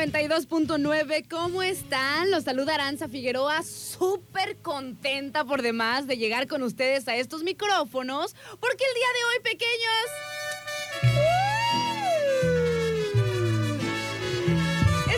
[0.00, 1.28] 92.9.
[1.28, 2.30] ¿Cómo están?
[2.30, 8.34] Los saluda Aranza Figueroa, súper contenta por demás de llegar con ustedes a estos micrófonos,
[8.60, 10.06] porque el día de hoy, pequeños.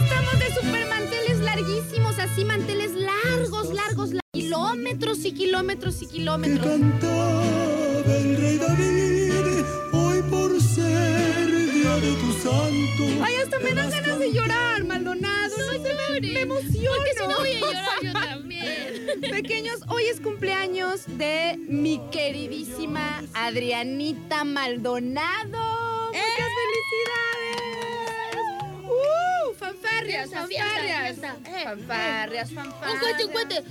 [0.02, 6.67] Estamos de super manteles larguísimos, así manteles largos, largos, largos, kilómetros y kilómetros y kilómetros.
[6.67, 7.44] cantaba
[8.05, 13.24] el rey David, hoy por ser día de tu santo.
[13.24, 14.72] Ay, hasta me dan ganas de llorar.
[16.23, 16.97] Sé, me, emociono.
[16.97, 19.20] Porque si no voy a llorar yo también.
[19.31, 26.11] Pequeños, hoy es cumpleaños de mi queridísima Adrianita Maldonado.
[26.12, 28.37] ¡Muchas felicidades!
[28.84, 29.55] ¡Uh!
[29.55, 31.19] ¡Fanfarrias, Fiesta, fiesta, fanfarrias!
[31.47, 33.01] Eh, Fanfarrias, Un fanfarrias.
[33.01, 33.64] cohete, un cohete.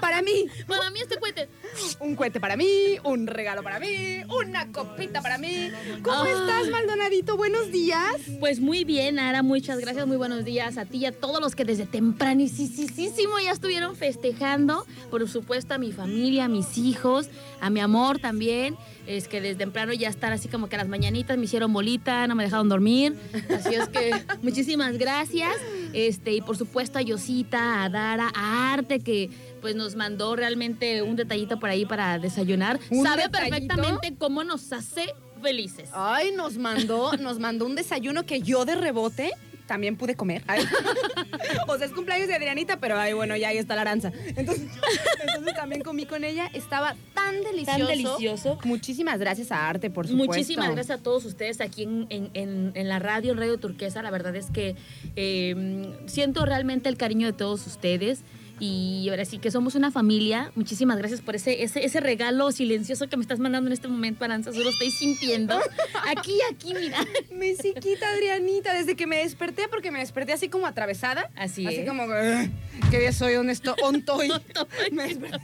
[0.00, 1.48] Para mí, Para mí este cohete.
[2.00, 5.70] un cohete para mí, un regalo para mí, una copita para mí.
[6.02, 6.28] ¿Cómo Ah.
[6.30, 7.36] estás, Maldonadito?
[7.36, 8.16] Buenos días.
[8.40, 11.54] Pues muy bien, Ara, muchas gracias, muy buenos días a ti y a todos los
[11.54, 14.86] que desde tempranísimo ya estuvieron festejando.
[15.10, 17.28] Por supuesto a mi familia, a mis hijos,
[17.60, 18.76] a mi amor también.
[19.06, 22.26] Es que desde temprano ya están así como que a las mañanitas me hicieron bolita,
[22.26, 23.14] no me dejaron dormir.
[23.56, 24.10] Así es que
[24.42, 25.54] muchísimas gracias.
[25.96, 29.30] Este, y por supuesto a Yosita, a Dara, a Arte que
[29.62, 32.78] pues nos mandó realmente un detallito por ahí para desayunar.
[32.90, 33.50] ¿Un Sabe detallito?
[33.50, 35.88] perfectamente cómo nos hace felices.
[35.94, 39.32] Ay, nos mandó, nos mandó un desayuno que yo de rebote
[39.66, 40.42] también pude comer.
[40.46, 40.64] Ay.
[41.66, 44.12] o sea, es cumpleaños de Adrianita, pero ay, bueno, ya ahí está la aranza.
[44.36, 44.66] Entonces,
[45.26, 46.48] entonces también comí con ella.
[46.52, 47.78] Estaba tan delicioso.
[47.78, 48.58] Tan delicioso.
[48.64, 50.32] Muchísimas gracias a Arte, por supuesto.
[50.32, 54.02] Muchísimas gracias a todos ustedes aquí en, en- en- en la radio, en Radio Turquesa.
[54.02, 54.76] La verdad es que
[55.16, 58.20] eh, siento realmente el cariño de todos ustedes.
[58.58, 60.50] Y ahora sí que somos una familia.
[60.54, 64.24] Muchísimas gracias por ese, ese, ese regalo silencioso que me estás mandando en este momento,
[64.24, 64.52] Aranza.
[64.52, 65.58] Solo estoy sintiendo.
[66.08, 66.98] Aquí, aquí, mira.
[67.30, 71.30] Mi chiquita Adrianita, desde que me desperté, porque me desperté así como atravesada.
[71.36, 71.88] Así Así es.
[71.88, 72.48] como, "Ugh,
[72.90, 73.34] ¿qué día soy?
[73.34, 73.74] ¿Dónde estoy?
[73.82, 74.28] Ontoy.
[74.92, 75.38] me, desperté,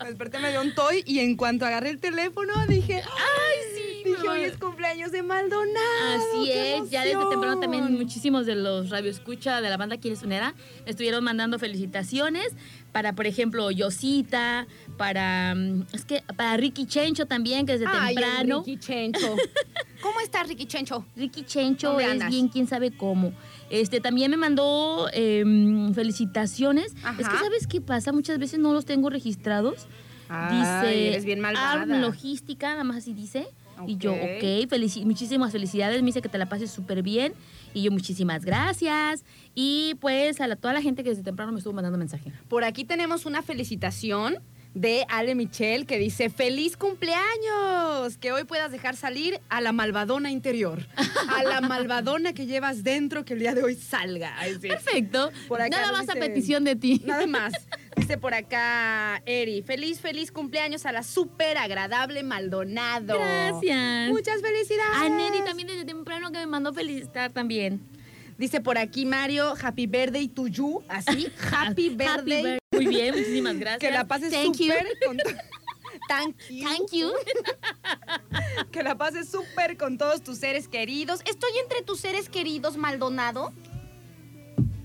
[0.00, 3.81] me desperté medio ontoy y en cuanto agarré el teléfono dije, ¡ay, sí!
[4.04, 5.70] Dije, hoy es cumpleaños de Maldonado.
[6.14, 8.02] Así es, ya desde temprano también emoción".
[8.02, 10.54] muchísimos de los radioescucha de la banda Quién es Unera
[10.86, 12.48] estuvieron mandando felicitaciones
[12.92, 18.14] para, por ejemplo, Yosita, para mm, es que para Ricky Chencho también, que desde Ay,
[18.14, 18.62] temprano.
[18.64, 19.36] Ricky Chencho.
[20.02, 21.06] ¿Cómo estás, Ricky Chencho?
[21.16, 22.28] Ricky Chencho ¿Dónde es andas?
[22.28, 23.32] bien quién sabe cómo.
[23.70, 26.94] Este también me mandó em, felicitaciones.
[27.02, 27.20] Ajá.
[27.20, 29.86] Es que sabes qué pasa, muchas veces no los tengo registrados.
[30.50, 31.82] dice eres bien malvada.
[31.82, 33.46] Arm Logística, nada más así dice.
[33.86, 34.18] Y yo, Ok.
[34.20, 37.32] ok, felici- muchísimas felicidades, me dice que te la pases súper bien.
[37.74, 39.24] Y yo, muchísimas gracias.
[39.54, 42.32] Y pues a la- toda la gente que desde temprano me estuvo mandando mensaje.
[42.48, 44.36] Por aquí tenemos una felicitación
[44.74, 50.30] de Ale Michel que dice, feliz cumpleaños, que hoy puedas dejar salir a la malvadona
[50.30, 50.86] interior,
[51.28, 54.34] a la malvadona que llevas dentro que el día de hoy salga.
[54.38, 54.68] Ay, sí.
[54.68, 55.30] Perfecto.
[55.48, 57.02] Por acá Nada más a petición de ti.
[57.04, 57.52] Nada más.
[57.96, 63.14] Dice por acá Eri, feliz, feliz cumpleaños a la súper agradable Maldonado.
[63.14, 64.08] Gracias.
[64.10, 64.96] Muchas felicidades.
[64.96, 67.80] A Neri también desde temprano que me mandó felicitar también.
[68.42, 72.58] Dice por aquí Mario, happy birthday to you, así, happy birthday.
[72.72, 73.78] Muy bien, muchísimas gracias.
[73.78, 75.28] Que la pases súper con to-
[76.08, 76.64] Thank you.
[76.66, 77.12] Thank you.
[78.72, 81.20] Que la pases súper con todos tus seres queridos.
[81.24, 83.52] Estoy entre tus seres queridos, Maldonado.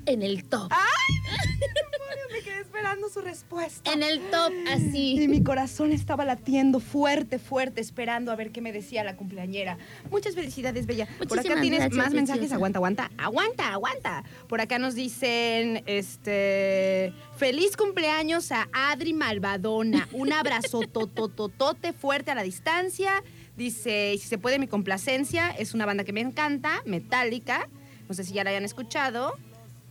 [0.07, 0.71] En el top.
[2.31, 3.91] Me quedé esperando su respuesta.
[3.91, 5.21] En el top, así.
[5.21, 9.77] Y mi corazón estaba latiendo fuerte, fuerte, esperando a ver qué me decía la cumpleañera.
[10.09, 11.07] Muchas felicidades, Bella.
[11.27, 12.39] Por acá tienes gracias, más mensajes.
[12.39, 12.55] preciosa.
[12.55, 14.23] Aguanta, aguanta, aguanta, aguanta.
[14.47, 20.07] Por acá nos dicen, este, feliz cumpleaños a Adri Malvadona.
[20.13, 23.23] Un abrazo totototote fuerte a la distancia.
[23.57, 25.49] Dice, si se puede, mi complacencia.
[25.49, 27.67] Es una banda que me encanta, Metallica.
[28.07, 29.33] No sé si ya la hayan escuchado.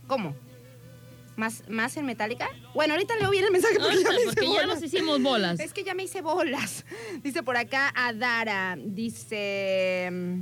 [0.07, 0.35] ¿Cómo?
[1.35, 2.49] ¿Más, más en Metallica?
[2.73, 5.59] Bueno, ahorita leo bien el mensaje porque ya me Porque ya nos hicimos bolas.
[5.59, 6.83] Es que ya me hice bolas.
[7.23, 8.75] Dice por acá a Dara.
[8.83, 10.09] Dice.
[10.11, 10.41] mm,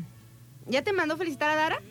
[0.68, 1.82] ¿Ya te mandó felicitar a Dara?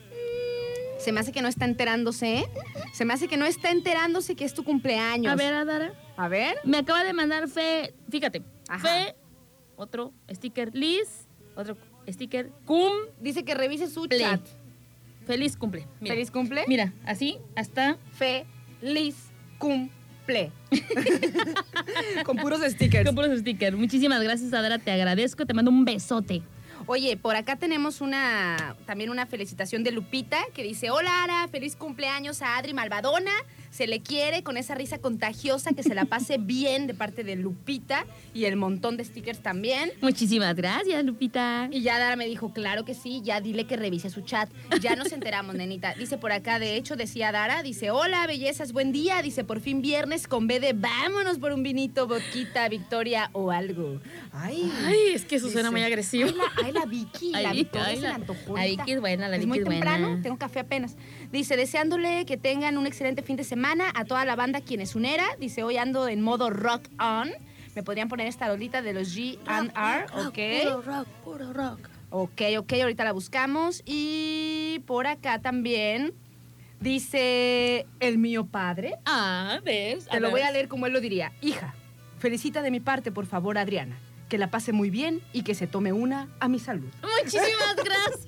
[0.98, 2.48] Se me hace que no está enterándose, ¿eh?
[2.94, 5.30] Se me hace que no está enterándose que es tu cumpleaños.
[5.30, 5.92] A ver, Adara.
[6.16, 6.56] A ver.
[6.64, 8.88] Me acaba de mandar Fe, fíjate, Ajá.
[8.88, 9.14] Fe,
[9.76, 11.26] otro sticker Liz,
[11.56, 11.76] otro
[12.08, 14.20] sticker Cum, Dice que revise su Play.
[14.20, 14.40] chat.
[15.26, 15.86] Feliz cumple.
[16.00, 16.64] Mira, Feliz cumple.
[16.68, 19.16] Mira, así hasta Feliz
[19.58, 20.50] cumple.
[22.24, 23.04] Con puros stickers.
[23.06, 23.76] con puros stickers.
[23.76, 26.42] Muchísimas gracias, Adara, te agradezco, te mando un besote.
[26.86, 31.76] Oye, por acá tenemos una también una felicitación de Lupita que dice, hola Ara, feliz
[31.76, 33.30] cumpleaños a Adri Malvadona.
[33.74, 37.34] Se le quiere con esa risa contagiosa, que se la pase bien de parte de
[37.34, 39.90] Lupita y el montón de stickers también.
[40.00, 41.68] Muchísimas gracias, Lupita.
[41.72, 44.48] Y ya Dara me dijo, claro que sí, ya dile que revise su chat.
[44.80, 45.92] Ya nos enteramos, nenita.
[45.94, 49.20] Dice por acá, de hecho, decía Dara, dice, hola, bellezas, buen día.
[49.22, 54.00] Dice, por fin viernes con B de vámonos por un vinito, boquita, victoria o algo.
[54.32, 56.28] Ay, Ay, es que eso suena muy agresivo.
[56.28, 58.82] Ay, la, ay, la Vicky, la Ay, Victoria ay, se la- me antojó la ahorita.
[58.84, 59.80] Vicky es buena, la Es Vicky muy es buena.
[59.80, 60.94] temprano, tengo café apenas.
[61.34, 64.94] Dice, deseándole que tengan un excelente fin de semana a toda la banda quien es
[64.94, 65.24] unera.
[65.40, 67.28] Dice, hoy ando en modo rock on.
[67.74, 70.38] Me podrían poner esta rolita de los G&R, ¿ok?
[70.62, 71.88] Puro rock, puro rock.
[72.10, 73.82] Ok, ok, ahorita la buscamos.
[73.84, 76.14] Y por acá también
[76.78, 78.94] dice el mío padre.
[79.04, 80.06] Ah, ¿ves?
[80.06, 81.32] Te lo voy a leer como él lo diría.
[81.40, 81.74] Hija,
[82.20, 83.98] felicita de mi parte, por favor, Adriana.
[84.28, 86.92] Que la pase muy bien y que se tome una a mi salud.
[87.02, 88.26] Muchísimas gracias.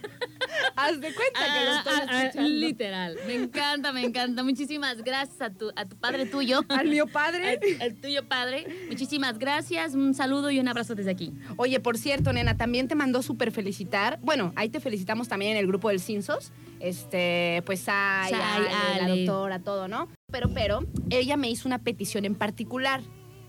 [0.76, 2.50] Haz de cuenta que lo Ah, estoy ah, ah, escuchando.
[2.50, 3.16] literal.
[3.26, 4.42] Me encanta, me encanta.
[4.42, 6.60] Muchísimas gracias a tu, a tu padre tuyo.
[6.68, 7.48] Al mío padre.
[7.48, 8.66] Al, al tuyo padre.
[8.88, 9.94] Muchísimas gracias.
[9.94, 11.32] Un saludo y un abrazo desde aquí.
[11.56, 14.18] Oye, por cierto, nena, también te mandó súper felicitar.
[14.22, 16.52] Bueno, ahí te felicitamos también en el grupo del Cinsos.
[16.80, 20.08] Este, pues ay, la doctora, todo, ¿no?
[20.32, 20.80] Pero, pero,
[21.10, 23.02] ella me hizo una petición en particular.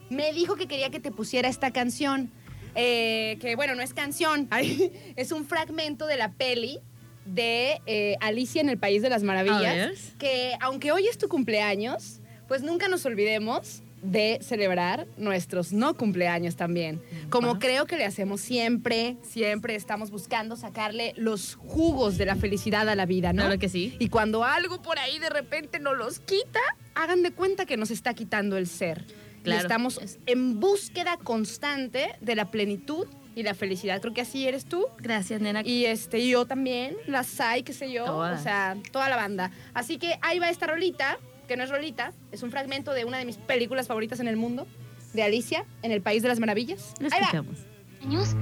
[0.09, 2.31] Me dijo que quería que te pusiera esta canción.
[2.75, 4.47] eh, que bueno, no es canción,
[5.15, 6.79] es un fragmento de la peli
[7.25, 10.13] de eh, Alicia en el País de las Maravillas.
[10.17, 16.55] Que aunque hoy es tu cumpleaños, pues nunca nos olvidemos de celebrar nuestros no cumpleaños
[16.55, 17.01] también.
[17.29, 22.89] Como creo que le hacemos siempre, siempre estamos buscando sacarle los jugos de la felicidad
[22.89, 23.43] a la vida, ¿no?
[23.43, 23.95] Claro que sí.
[23.99, 26.59] Y cuando algo por ahí de repente nos los quita,
[26.95, 29.05] hagan de cuenta que nos está quitando el ser.
[29.41, 29.61] Y Claro.
[29.61, 34.01] estamos en búsqueda constante de la plenitud y la felicidad.
[34.01, 34.87] Creo que así eres tú.
[34.97, 35.61] Gracias, nena.
[35.63, 38.39] Y este, yo también, las hay, qué sé yo, Todas.
[38.39, 39.51] o sea, toda la banda.
[39.73, 41.17] Así que ahí va esta rolita,
[41.47, 44.37] que no es rolita, es un fragmento de una de mis películas favoritas en el
[44.37, 44.67] mundo,
[45.13, 46.93] de Alicia, en el País de las Maravillas.
[46.99, 47.57] Lo escuchamos.
[48.03, 48.35] años?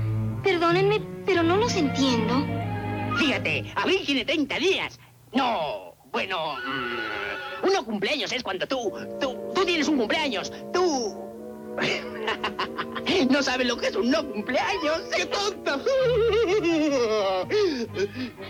[0.43, 2.45] Perdónenme, pero no los entiendo.
[3.17, 4.99] Fíjate, abril tiene 30 días.
[5.33, 10.51] No, bueno, mm, uno cumpleaños es cuando tú, tú, tú tienes un cumpleaños.
[10.73, 11.28] Tú...
[13.29, 15.01] no sabes lo que es un no cumpleaños.
[15.15, 15.79] ¡Qué tonta!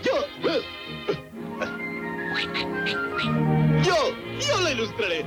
[0.02, 0.14] Yo...
[3.82, 3.94] Yo,
[4.38, 5.24] yo la ilustraré.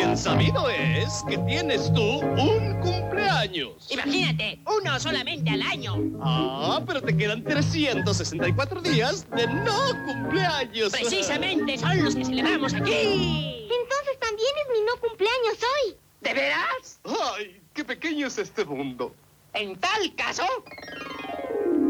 [0.00, 3.86] Bien sabido es que tienes tú un cumpleaños.
[3.90, 5.94] Imagínate, uno solamente al año.
[6.22, 10.92] Ah, pero te quedan 364 días de no cumpleaños.
[10.92, 13.68] Precisamente son los que celebramos aquí.
[13.70, 15.96] Entonces también es mi no cumpleaños hoy.
[16.22, 16.98] ¿De veras?
[17.36, 19.14] Ay, qué pequeño es este mundo.
[19.52, 20.44] En tal caso...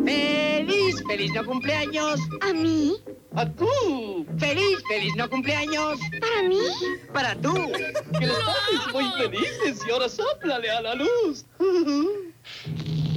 [0.05, 2.21] ¡Feliz, feliz no cumpleaños!
[2.41, 2.97] ¿A mí?
[3.35, 4.27] ¡A tú!
[4.39, 5.99] ¡Feliz, feliz no cumpleaños!
[6.21, 6.61] ¿Para mí?
[7.13, 7.55] ¡Para tú!
[8.19, 11.45] Que los pases muy felices y ahora sóplale a la luz.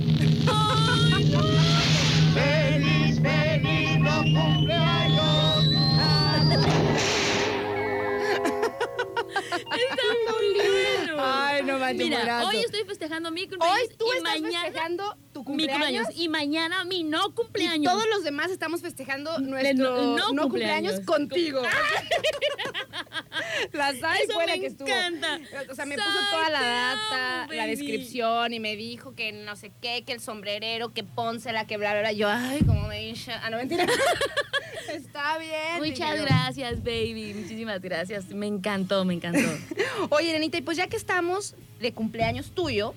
[9.62, 11.24] muy bueno.
[11.24, 15.18] Ay, no manches, Mira, hoy estoy festejando mi cumpleaños Hoy tú y estás mañana festejando
[15.34, 16.08] tu tu Mi cumpleaños.
[16.16, 17.92] Y mañana mi no Y cumpleaños.
[17.94, 21.06] todos los demás estamos festejando nuestro no- no, no cumpleaños, cumpleaños.
[21.06, 21.62] contigo.
[23.74, 24.88] la sabes Eso buena me que estuvo.
[24.88, 25.40] encanta.
[25.70, 27.33] O sea, me puso toda la data,
[27.63, 31.77] la descripción y me dijo que no sé qué, que el sombrerero, que pónsela, que
[31.77, 32.12] bla, bla, bla.
[32.12, 33.32] Yo, ay, como me dice.
[33.32, 33.86] Ah, no, mentira.
[34.93, 35.79] Está bien.
[35.79, 37.34] Muchas gracias, baby.
[37.34, 38.27] Muchísimas gracias.
[38.29, 39.50] Me encantó, me encantó.
[40.10, 42.93] Oye, Nenita, y pues ya que estamos de cumpleaños tuyo,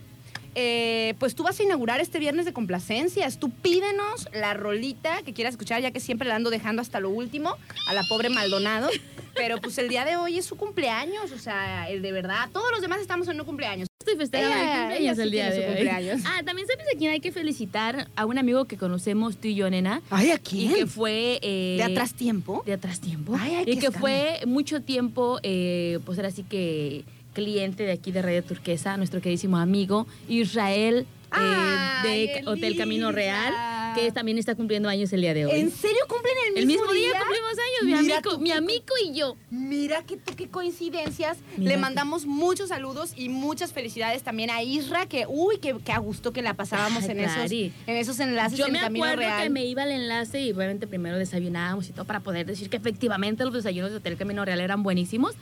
[0.56, 3.38] eh, pues tú vas a inaugurar este viernes de complacencias.
[3.38, 7.10] Tú pídenos la rolita que quieras escuchar, ya que siempre la ando dejando hasta lo
[7.10, 7.54] último
[7.88, 8.88] a la pobre Maldonado.
[9.34, 12.48] Pero pues el día de hoy es su cumpleaños, o sea, el de verdad.
[12.52, 13.86] Todos los demás estamos en un cumpleaños.
[14.00, 15.66] Estoy festejando Ella- mi ella cumpleaños sí el día de su hoy.
[15.66, 16.22] cumpleaños.
[16.26, 19.54] Ah, también sabes a quién hay que felicitar a un amigo que conocemos tú y
[19.56, 20.00] yo, nena.
[20.10, 21.38] Ay, ¿a Y que fue...
[21.42, 22.62] eh, ¿De atrás tiempo?
[22.64, 23.36] de atrás tiempo.
[23.38, 27.04] Ay, ay, y que fue mucho tiempo, eh, pues era así que
[27.36, 31.06] cliente de aquí de Radio Turquesa, nuestro queridísimo amigo Israel
[31.38, 33.52] eh, de el Hotel Camino Real,
[33.94, 35.52] que también está cumpliendo años el día de hoy.
[35.60, 38.52] ¿En serio cumplen el el mismo, mismo día, cumplimos años, mi Mira amigo, tú mi
[38.52, 39.36] amigo y yo.
[39.50, 41.36] Mira qué, qué coincidencias.
[41.58, 41.80] Mira Le tú.
[41.82, 46.32] mandamos muchos saludos y muchas felicidades también a Isra, que uy, que, que a gusto
[46.32, 49.42] que la pasábamos Ay, en, esos, en esos enlaces Yo en me Camino acuerdo Real.
[49.42, 52.78] que me iba al enlace y obviamente primero desayunábamos y todo para poder decir que
[52.78, 55.34] efectivamente los desayunos de Hotel Camino Real eran buenísimos.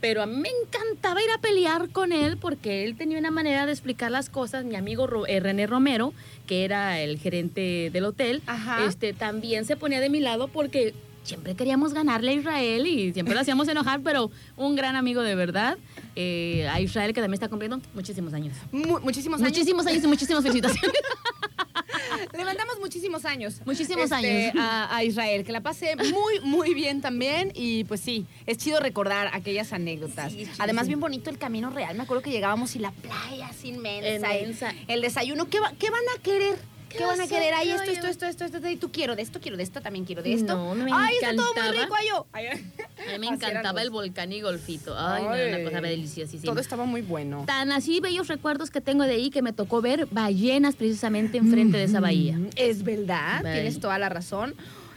[0.00, 3.66] Pero a mí me encantaba ir a pelear con él porque él tenía una manera
[3.66, 4.64] de explicar las cosas.
[4.64, 6.14] Mi amigo Ro- eh, René Romero,
[6.46, 8.86] que era el gerente del hotel, Ajá.
[8.86, 13.34] este, también se ponía de mi lado porque siempre queríamos ganarle a Israel y siempre
[13.34, 15.78] lo hacíamos enojar, pero un gran amigo de verdad.
[16.16, 18.56] Eh, a Israel que también está cumpliendo muchísimos años.
[18.72, 19.50] Mu- muchísimos años.
[19.52, 21.00] Muchísimos años y muchísimas felicitaciones.
[22.36, 23.60] Le mandamos muchísimos años.
[23.64, 24.54] Muchísimos este, años.
[24.58, 27.52] A, a Israel, que la pase muy, muy bien también.
[27.54, 30.32] Y pues sí, es chido recordar aquellas anécdotas.
[30.32, 31.96] Sí, es Además, bien bonito el Camino Real.
[31.96, 34.36] Me acuerdo que llegábamos y la playa así inmensa.
[34.36, 34.74] Inmensa.
[34.88, 35.48] El desayuno.
[35.48, 36.58] ¿Qué, va- qué van a querer?
[36.90, 37.54] ¿Qué, ¿Qué van a querer?
[37.54, 39.80] Ay, esto, esto, esto, esto, esto, esto, Y tú quiero de esto, quiero de esto,
[39.80, 40.56] también quiero de esto.
[40.56, 42.26] No, me Ay, está todo muy rico, ay, yo.
[42.32, 44.94] Ay, A mí me encantaba el volcán y golfito.
[44.98, 46.50] Ay, no, era una cosa deliciosísima.
[46.52, 47.44] Todo estaba muy bueno.
[47.46, 51.78] Tan así bellos recuerdos que tengo de ahí que me tocó ver ballenas precisamente enfrente
[51.78, 52.40] de esa bahía.
[52.56, 53.52] Es verdad, Bye.
[53.52, 54.56] tienes toda la razón.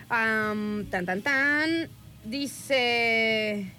[0.09, 1.89] Tan, tan, tan.
[2.25, 3.71] Dice.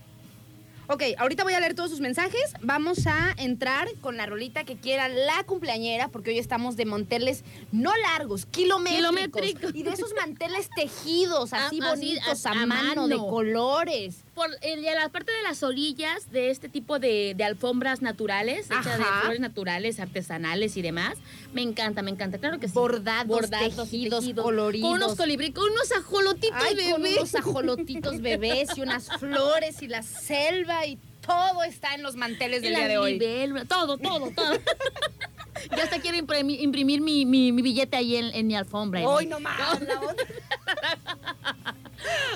[0.87, 2.53] Ok, ahorita voy a leer todos sus mensajes.
[2.61, 7.43] Vamos a entrar con la rolita que quiera la cumpleañera, porque hoy estamos de manteles
[7.73, 9.43] no largos, kilométricos.
[9.75, 14.17] Y de esos manteles tejidos, Ah, así así, bonitos, a- a, a mano, de colores.
[14.35, 18.67] Por y a la parte de las orillas de este tipo de, de alfombras naturales,
[18.67, 21.14] hechas de flores naturales, artesanales y demás,
[21.53, 22.38] me encanta, me encanta.
[22.38, 22.75] Claro que sí.
[22.75, 24.91] Bordados, tejidos, coloridos.
[24.91, 26.93] Con unos colibrí, con unos ajolotitos Ay, bebés.
[26.93, 32.17] con unos ajolotitos bebés y unas flores y la selva y todo está en los
[32.17, 33.12] manteles del la día de hoy.
[33.14, 34.59] libélula, todo, todo, todo.
[35.76, 39.00] Yo hasta quiero imprimi- imprimir mi, mi- mi billete ahí en, en mi alfombra.
[39.08, 39.58] Hoy no más.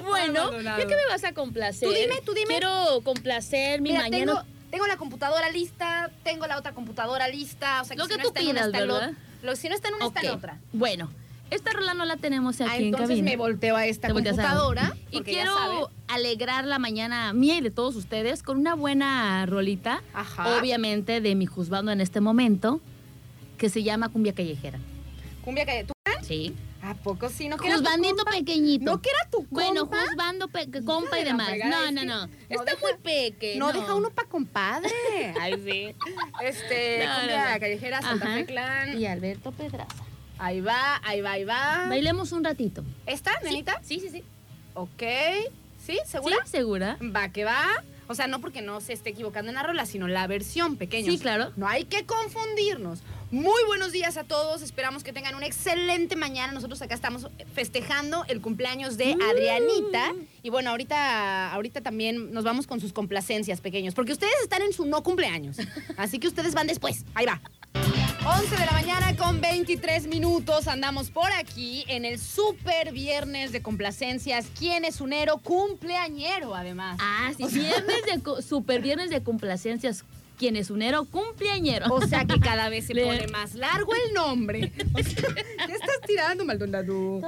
[0.08, 0.50] Bueno.
[0.62, 1.88] ¿ya que me vas a complacer?
[1.88, 2.46] Tú dime, tú dime.
[2.48, 4.24] Quiero complacer mi Mira, mañana.
[4.32, 7.82] tengo, tengo la computadora lista, tengo la otra computadora lista.
[7.82, 9.10] O sea, que Lo si que no tú está en una, pidas, ¿verdad?
[9.42, 10.58] lo- lo- si no está en una, está en otra.
[10.72, 11.10] Bueno,
[11.50, 13.30] esta rola no la tenemos aquí Ah, en entonces cabina.
[13.30, 14.96] me volteo a esta computadora.
[15.10, 20.58] Y quiero alegrar la mañana mía y de todos ustedes con una buena rolita, Ajá.
[20.58, 22.80] obviamente de mi juzgando en este momento,
[23.58, 24.78] que se llama Cumbia Callejera.
[25.44, 25.92] Cumbia tú.
[26.22, 26.54] Sí.
[26.82, 27.48] ¿A poco sí?
[27.48, 28.78] ¿No Juzbandito pequeño.
[28.82, 29.50] ¿No que era tu compa?
[29.50, 29.90] Bueno,
[30.72, 31.50] que compa y demás.
[31.64, 32.28] No, no, no.
[32.48, 33.56] Está muy peque.
[33.56, 34.90] No, deja uno pa' compadre.
[35.40, 35.94] Ay, sí.
[36.40, 38.26] Este, cumbia callejera, Santa.
[38.26, 38.98] Fe Clan.
[38.98, 40.04] Y Alberto Pedraza.
[40.38, 41.86] Ahí va, ahí va, ahí va.
[41.88, 42.84] Bailemos un ratito.
[43.06, 43.80] ¿Esta, nenita?
[43.82, 44.22] Sí, sí, sí.
[44.74, 45.02] Ok.
[45.84, 45.98] ¿Sí?
[46.06, 46.36] ¿Segura?
[46.44, 46.52] ¿Sí?
[46.52, 46.96] ¿Segura?
[47.02, 47.66] Va que va.
[48.06, 51.10] O sea, no porque no se esté equivocando en la rola, sino la versión pequeña.
[51.10, 51.52] Sí, claro.
[51.56, 53.00] No hay que confundirnos.
[53.30, 54.62] Muy buenos días a todos.
[54.62, 56.52] Esperamos que tengan una excelente mañana.
[56.54, 59.20] Nosotros acá estamos festejando el cumpleaños de Mm.
[59.20, 60.14] Adrianita.
[60.42, 64.72] Y bueno, ahorita, ahorita también nos vamos con sus complacencias pequeños, porque ustedes están en
[64.72, 65.58] su no cumpleaños.
[65.98, 67.04] Así que ustedes van después.
[67.14, 67.42] Ahí va.
[68.24, 70.66] 11 de la mañana con 23 minutos.
[70.66, 74.46] Andamos por aquí en el super viernes de complacencias.
[74.58, 75.36] ¿Quién es unero?
[75.38, 76.98] Cumpleañero, además.
[77.00, 77.44] Ah, sí.
[77.44, 80.02] Viernes de super viernes de complacencias.
[80.38, 81.04] ¿Quién es unero?
[81.04, 81.86] Cumpleañero.
[81.92, 84.72] O sea que cada vez se pone más largo el nombre.
[84.94, 85.34] O sea,
[85.66, 87.20] ¿Qué estás tirando, Maldonado?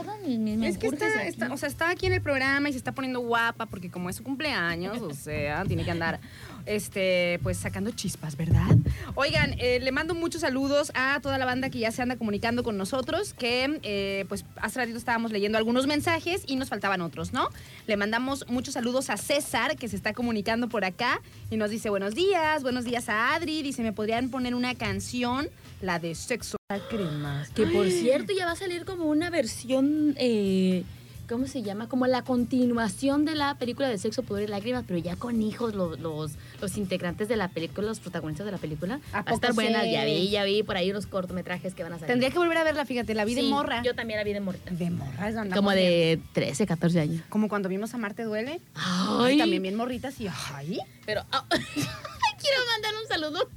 [0.65, 3.21] Es que está, está- o sea, está aquí en el programa y se está poniendo
[3.21, 6.21] guapa porque como es su cumpleaños, o sea, tiene que andar.
[6.67, 8.77] Este, pues sacando chispas, ¿verdad?
[9.15, 12.63] Oigan, eh, le mando muchos saludos a toda la banda que ya se anda comunicando
[12.63, 17.33] con nosotros, que eh, pues hace ratito estábamos leyendo algunos mensajes y nos faltaban otros,
[17.33, 17.49] ¿no?
[17.87, 21.91] Le mandamos muchos saludos a César, que se está comunicando por acá y nos dice
[21.91, 25.49] buenos días, buenos días a Adri, dice, ¿me podrían poner una canción?
[25.81, 27.49] La de Sexo Lágrimas.
[27.51, 30.85] Que por cierto ya va a salir como una versión, eh,
[31.31, 31.89] ¿cómo se llama?
[31.89, 35.77] Como la continuación de la película de Sexo, Poder y Lágrimas, pero ya con hijos,
[35.77, 39.01] los, los, los integrantes de la película, los protagonistas de la película.
[39.13, 41.93] ¿A Va a estar buena, ya vi, ya vi por ahí los cortometrajes que van
[41.93, 42.09] a salir.
[42.09, 43.81] Tendría que volver a verla, fíjate, la vi de morra.
[43.85, 44.73] Yo también la vi de morrita.
[44.73, 46.19] De morra, es donde Como andamos bien.
[46.19, 47.23] de 13, 14 años.
[47.29, 48.61] Como cuando vimos a Marte Duele.
[48.75, 49.39] Ay.
[49.39, 50.81] También bien morritas y ay.
[51.07, 53.49] Pero ah, quiero mandar un saludo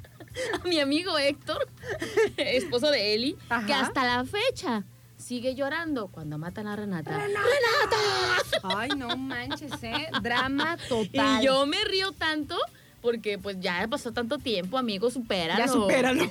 [0.64, 1.68] a mi amigo Héctor,
[2.38, 3.66] esposo de Eli, Ajá.
[3.66, 4.84] que hasta la fecha
[5.24, 7.26] sigue llorando cuando matan a Renata.
[8.64, 10.10] Ay, no manches, ¿eh?
[10.22, 11.42] Drama total.
[11.42, 12.58] Y yo me río tanto
[13.02, 15.60] porque pues ya pasó tanto tiempo, amigo, supéralo.
[15.60, 16.30] Ya supéralo.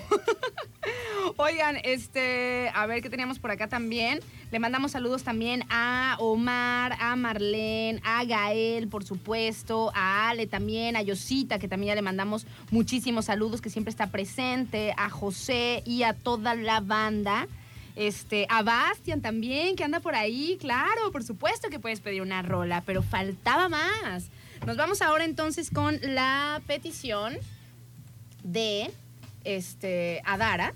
[1.37, 4.20] Oigan, este, a ver qué teníamos por acá también.
[4.50, 10.96] Le mandamos saludos también a Omar, a Marlene, a Gael, por supuesto, a Ale también,
[10.96, 15.82] a Yosita, que también ya le mandamos muchísimos saludos, que siempre está presente, a José
[15.87, 17.49] y a toda la banda.
[17.94, 22.42] Este, a Bastian también, que anda por ahí, claro, por supuesto que puedes pedir una
[22.42, 24.28] rola, pero faltaba más.
[24.66, 27.37] Nos vamos ahora entonces con la petición
[28.42, 28.90] de
[29.44, 30.72] este Adara.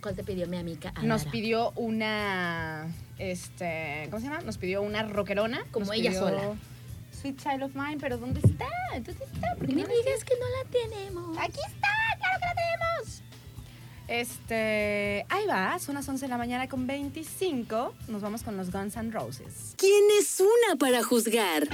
[0.00, 0.92] ¿Cuál te pidió mi amiga?
[1.02, 1.30] Nos Adara?
[1.32, 4.40] pidió una este, ¿cómo se llama?
[4.42, 5.64] Nos pidió una rockerona.
[5.70, 6.54] Como Nos ella pidió sola.
[7.20, 8.66] Sweet Child of Mine, pero ¿dónde está?
[8.92, 9.54] ¿Dónde está?
[9.56, 11.38] ¿Por qué No me digas que no la tenemos.
[11.38, 12.55] Aquí está, claro que la.
[14.08, 17.94] Este, ahí va, son las 11 de la mañana con 25.
[18.08, 19.74] Nos vamos con los Guns N' Roses.
[19.76, 21.68] ¿Quién es una para juzgar?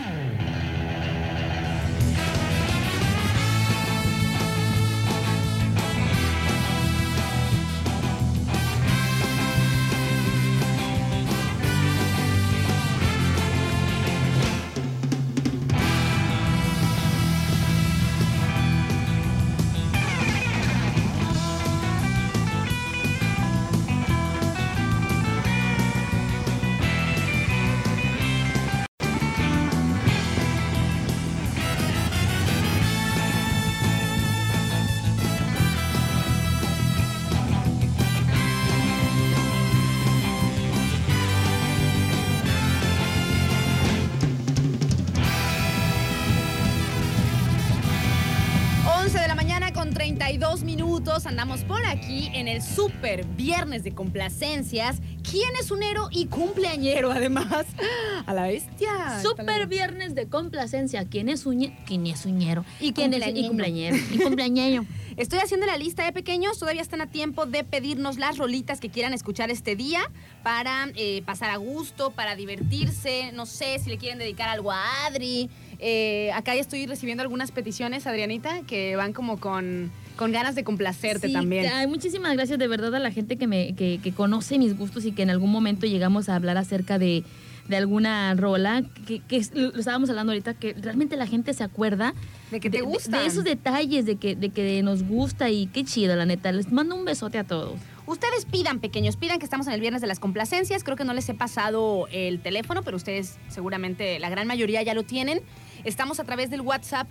[51.03, 51.27] Minutos.
[51.27, 55.01] Andamos por aquí en el super viernes de complacencias.
[55.29, 57.67] ¿Quién es un héroe y cumpleañero además?
[58.27, 59.21] A la bestia.
[59.21, 61.05] Super viernes de complacencia.
[61.05, 61.77] ¿Quién es uñe?
[61.87, 62.65] ¿Quién es uñero?
[62.81, 63.49] Y ¿Quién es y cumpleañero.
[63.49, 63.97] cumpleañero?
[64.13, 64.87] Y cumpleañero.
[65.17, 68.89] Estoy haciendo la lista de pequeños, todavía están a tiempo de pedirnos las rolitas que
[68.89, 70.01] quieran escuchar este día
[70.43, 75.07] para eh, pasar a gusto, para divertirse, no sé si le quieren dedicar algo a
[75.07, 75.51] Adri.
[75.79, 80.63] Eh, acá ya estoy recibiendo algunas peticiones, Adrianita, que van como con, con ganas de
[80.63, 81.67] complacerte Sí, también.
[81.73, 85.05] ay, muchísimas gracias de verdad a la gente que, me, que, que conoce mis gustos
[85.05, 87.25] y que en algún momento llegamos a hablar acerca de,
[87.69, 89.21] de alguna rola, que,
[89.55, 92.15] lo estábamos hablando ahorita, que realmente la gente se acuerda
[92.53, 93.21] De que te de, gustan.
[93.21, 96.53] de esos detalles, de que, de que nos gusta y qué chido, la neta.
[96.53, 97.81] Les mando un besote a todos.
[98.07, 100.83] Ustedes pidan, pequeños, pidan que estamos en el viernes de las complacencias.
[100.85, 104.95] Creo que no les he pasado el teléfono, pero ustedes seguramente, la gran mayoría ya
[104.95, 105.41] lo tienen.
[105.85, 107.09] Estamos a través del WhatsApp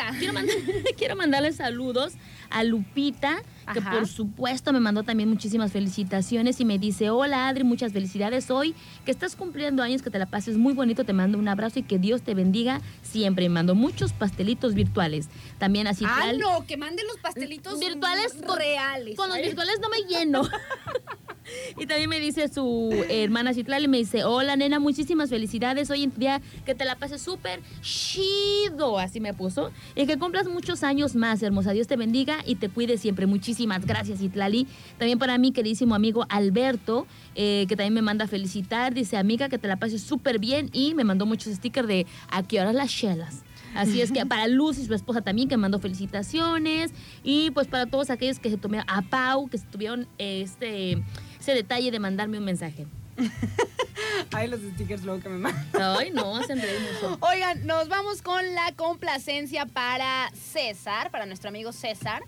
[0.98, 2.12] quiero mandarle saludos
[2.50, 3.92] a Lupita, que Ajá.
[3.92, 8.74] por supuesto me mandó también muchísimas felicitaciones y me dice, hola Adri, muchas felicidades hoy,
[9.04, 11.82] que estás cumpliendo años, que te la pases muy bonito, te mando un abrazo y
[11.82, 13.48] que Dios te bendiga siempre.
[13.48, 15.28] Me mandó muchos pastelitos virtuales.
[15.58, 19.16] También así Ah, no, que manden los pastelitos Virtuales con- reales.
[19.16, 20.42] Con los virtuales no me lleno.
[21.78, 25.90] y también me dice su hermana Citlali, me dice, hola nena, muchísimas felicidades.
[25.90, 28.98] Hoy en día que te la pases súper chido.
[28.98, 29.70] Así me puso.
[29.94, 31.72] Y que cumplas muchos años más, hermosa.
[31.72, 33.26] Dios te bendiga y te cuide siempre.
[33.26, 33.53] Muchísimas
[33.84, 34.66] gracias, Citlali.
[34.98, 38.94] También para mi queridísimo amigo Alberto, eh, que también me manda a felicitar.
[38.94, 40.70] Dice, amiga, que te la pases súper bien.
[40.72, 43.42] Y me mandó muchos stickers de a qué horas las chelas.
[43.74, 46.92] Así es que para Luz y su esposa también, que me mandó felicitaciones.
[47.22, 51.02] Y pues para todos aquellos que se tomaron, a Pau, que se tuvieron este,
[51.40, 52.86] ese detalle de mandarme un mensaje.
[54.32, 55.64] Ay, los stickers luego que me mandan.
[55.80, 57.18] Ay, no, hacen reír mucho.
[57.20, 62.22] Oigan, nos vamos con la complacencia para César, para nuestro amigo César.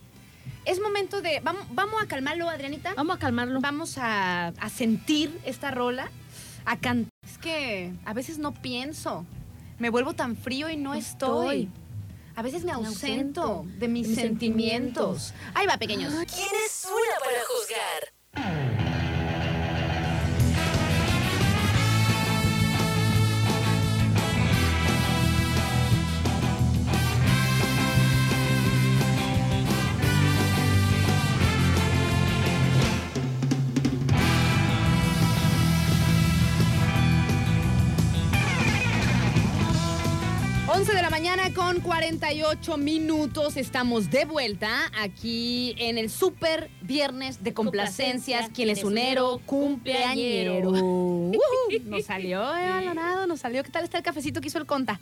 [0.67, 1.41] Es momento de.
[1.41, 2.93] Vamos, vamos a calmarlo, Adrianita.
[2.95, 3.61] Vamos a calmarlo.
[3.61, 6.11] Vamos a, a sentir esta rola,
[6.65, 7.11] a cantar.
[7.25, 9.25] Es que a veces no pienso.
[9.79, 11.63] Me vuelvo tan frío y no, estoy.
[11.63, 11.71] estoy.
[12.35, 15.33] A veces me Me ausento ausento de mis, de mis sentimientos.
[15.55, 16.13] Ahí va, pequeños.
[16.13, 18.16] ¿Quién es una para juzgar?
[41.57, 43.57] Con 48 minutos.
[43.57, 44.69] Estamos de vuelta
[45.01, 48.43] aquí en el super viernes de complacencias.
[48.43, 50.61] Complacencia, Quien es unero, cumpleañero.
[50.61, 50.85] cumpleañero.
[50.85, 51.33] Ujú,
[51.87, 53.65] Nos salió, eh, Alonado, nos salió.
[53.65, 55.01] ¿Qué tal está el cafecito que hizo el conta?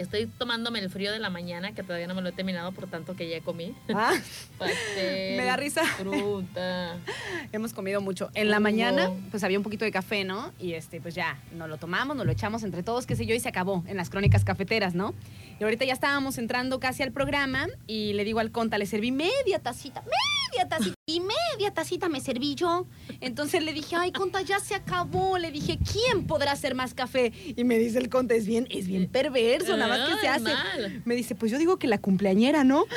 [0.00, 2.86] Estoy tomándome el frío de la mañana, que todavía no me lo he terminado por
[2.86, 3.74] tanto que ya comí.
[3.94, 4.14] Ah,
[4.58, 5.84] Pastel, Me da risa.
[5.84, 6.96] Fruta.
[7.52, 8.30] hemos comido mucho.
[8.32, 8.62] En la Hugo.
[8.62, 10.52] mañana, pues había un poquito de café, ¿no?
[10.58, 13.34] Y este, pues ya, nos lo tomamos, nos lo echamos entre todos, qué sé yo,
[13.34, 15.14] y se acabó en las crónicas cafeteras, ¿no?
[15.60, 19.12] Y ahorita ya estábamos entrando casi al programa y le digo al conta, le serví
[19.12, 22.86] media tacita, media tacita, y media tacita me serví yo.
[23.20, 25.38] Entonces le dije, ay, conta, ya se acabó.
[25.38, 27.32] Le dije, ¿quién podrá hacer más café?
[27.56, 30.40] Y me dice el conta, es bien, es bien perverso, nada más que se hace.
[30.42, 31.02] mal.
[31.04, 32.86] Me dice, pues yo digo que la cumpleañera, ¿no?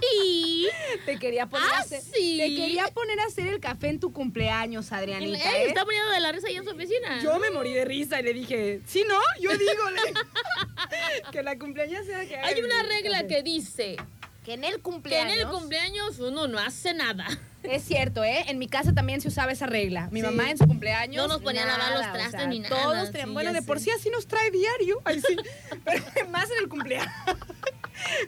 [0.00, 0.68] Sí.
[1.06, 2.36] Te quería poner a Ah, hacer, sí.
[2.38, 5.38] te quería poner a hacer el café en tu cumpleaños, Adrianita.
[5.58, 5.66] ¿eh?
[5.68, 7.22] está poniendo de la risa ahí en su oficina.
[7.22, 9.72] Yo me morí de risa y le dije, sí, no, yo digo
[11.32, 13.96] que la cumpleaños sea que Hay una regla que dice
[14.44, 17.26] que en el que en cumpleaños el cumpleaños uno no hace nada.
[17.62, 18.44] es cierto, ¿eh?
[18.48, 20.08] En mi casa también se usaba esa regla.
[20.10, 20.26] Mi Sí.
[20.26, 23.28] mamá en su cumpleaños No nos ponía a lavar los trastes ni nada, Todos tenían,
[23.28, 25.36] sí, bueno, de por sí así nos trae diario, ay sí,
[25.84, 27.12] pero más en el cumpleaños.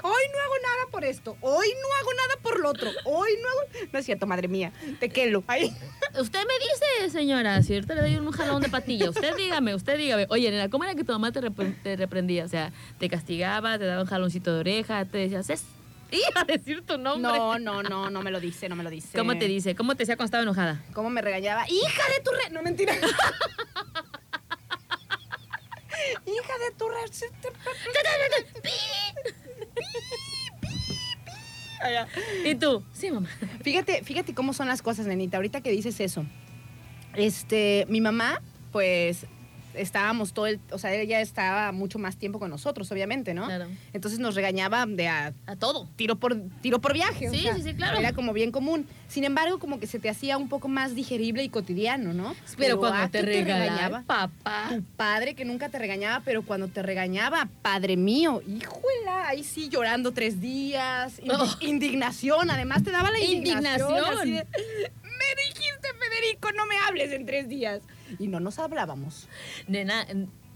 [0.03, 3.49] Hoy no hago nada por esto, hoy no hago nada por lo otro, hoy no
[3.49, 3.89] hago...
[3.91, 4.71] No es cierto, madre mía,
[5.01, 5.43] te quelo.
[5.47, 5.75] Ay.
[6.21, 6.55] Usted me
[7.07, 10.69] dice, señora, ahorita le doy un jalón de patilla, usted dígame, usted dígame, oye, nena,
[10.69, 12.45] ¿cómo era que tu mamá te, repre- te reprendía?
[12.45, 15.43] O sea, te castigaba, te daba un jaloncito de oreja, te decía,
[16.35, 17.33] a decir tu nombre.
[17.33, 19.17] No, no, no, no me lo dice, no me lo dice.
[19.17, 19.75] ¿Cómo te dice?
[19.75, 20.85] ¿Cómo te decía cuando estaba enojada?
[20.93, 21.65] ¿Cómo me regañaba?
[21.69, 22.51] ¡Hija de tu re...
[22.51, 22.95] No, mentira.
[26.27, 26.97] Hija de tu re...
[32.45, 32.85] ¿Y tú?
[32.93, 33.29] Sí, mamá.
[33.63, 35.39] Fíjate, fíjate cómo son las cosas, nenita.
[35.39, 36.25] Ahorita que dices eso.
[37.15, 39.27] Este, mi mamá, pues,
[39.75, 40.61] estábamos todo el...
[40.71, 43.47] O sea, ella estaba mucho más tiempo con nosotros, obviamente, ¿no?
[43.47, 43.67] Claro.
[43.93, 45.89] Entonces nos regañaba de a A todo.
[45.97, 47.29] tiro por, tiro por viaje.
[47.29, 47.99] o Sí, sea, sí, sí, claro.
[47.99, 48.87] Era como bien común.
[49.09, 52.35] Sin embargo, como que se te hacía un poco más digerible y cotidiano, ¿no?
[52.57, 54.69] Pero cuando ¿a te qué regañaba, papá.
[54.71, 59.69] tu padre que nunca te regañaba, pero cuando te regañaba, padre mío, híjola, ahí sí
[59.69, 61.57] llorando tres días, indi- Oh.
[61.65, 63.91] indignación, además te daba la indignación.
[63.91, 64.19] Indignación.
[64.19, 64.47] así de,
[65.37, 67.83] me dijiste, Federico, no me hables en tres días.
[68.19, 69.29] Y no nos hablábamos.
[69.69, 70.07] Nena,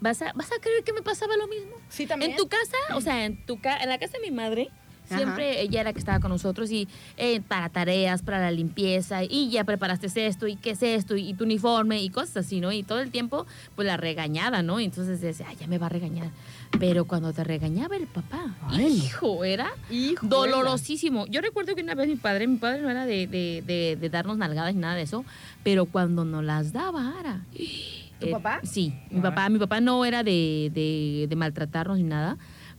[0.01, 1.77] ¿vas a, ¿vas a creer que me pasaba lo mismo?
[1.89, 2.33] Sí, también.
[2.33, 4.69] En tu casa, o sea, en tu ca- en la casa de mi madre,
[5.07, 5.17] Ajá.
[5.17, 9.23] siempre ella era la que estaba con nosotros y eh, para tareas, para la limpieza,
[9.25, 12.73] y ya preparaste esto, y qué es esto, y, tu uniforme, y cosas así, ¿no?
[12.73, 14.81] Y todo el tiempo, pues la regañada, ¿no?
[14.81, 16.29] Entonces decía, ay, ya me va a regañar.
[16.81, 19.71] Pero cuando te regañaba el papá, Ay, hijo, era
[20.23, 21.27] dolorosísimo.
[21.27, 24.11] Yo recuerdo que una vez mi padre, mi padre no era de, de- de- de
[24.11, 25.25] darnos nalgadas ni nada de eso,
[25.63, 27.41] pero cuando nos las daba, era.
[28.21, 28.61] ¿Tu papá?
[28.65, 29.23] Sí, mi Ah.
[29.25, 32.37] papá, mi papá no era de, de- de maltratarnos ni nada,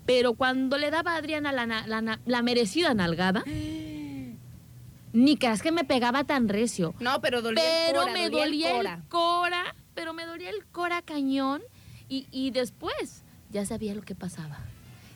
[0.08, 3.44] pero cuando le daba a Adriana la, la la merecida nalgada,
[5.14, 6.94] ni creas que me pegaba tan recio.
[7.00, 9.76] No, pero dolía Pero el cora, me dolía dolía el el cora.
[9.94, 11.62] pero me dolía el cora cañón
[12.10, 14.58] y, y después ya sabía lo que pasaba.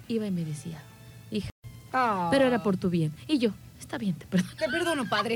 [0.07, 0.81] Iba y me decía,
[1.31, 1.49] hija,
[1.93, 2.29] Ah.
[2.31, 3.11] pero era por tu bien.
[3.27, 3.51] Y yo,
[3.81, 4.55] está bien, te perdono.
[4.57, 5.35] Te perdono, padre.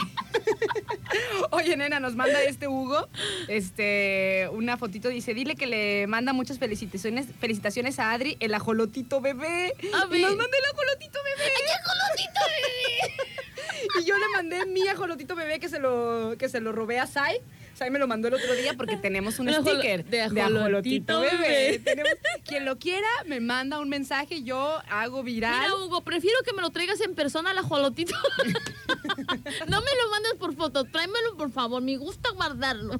[1.51, 3.07] Oye, nena, nos manda este Hugo
[3.47, 5.09] este, una fotito.
[5.09, 9.73] Dice, dile que le manda muchas felicitaciones, felicitaciones a Adri, el ajolotito bebé.
[9.93, 10.21] A y ver.
[10.21, 11.51] nos manda el ajolotito bebé.
[11.83, 13.99] ajolotito bebé!
[14.01, 17.07] y yo le mandé mi ajolotito bebé que se lo, que se lo robé a
[17.07, 17.39] Sai.
[17.75, 21.79] Sai me lo mandó el otro día porque tenemos un sticker de ajolotito bebé.
[21.79, 22.13] Tenemos-
[22.45, 25.59] quien lo quiera, me manda un mensaje, yo hago viral.
[25.59, 28.15] Mira, Hugo, prefiero que me lo traigas en persona al ajolotito.
[29.67, 32.93] no me lo mandes por foto, tráemelo por favor, me gusta guardarlo.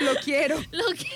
[0.00, 0.56] Lo quiero.
[0.72, 1.06] Lo que...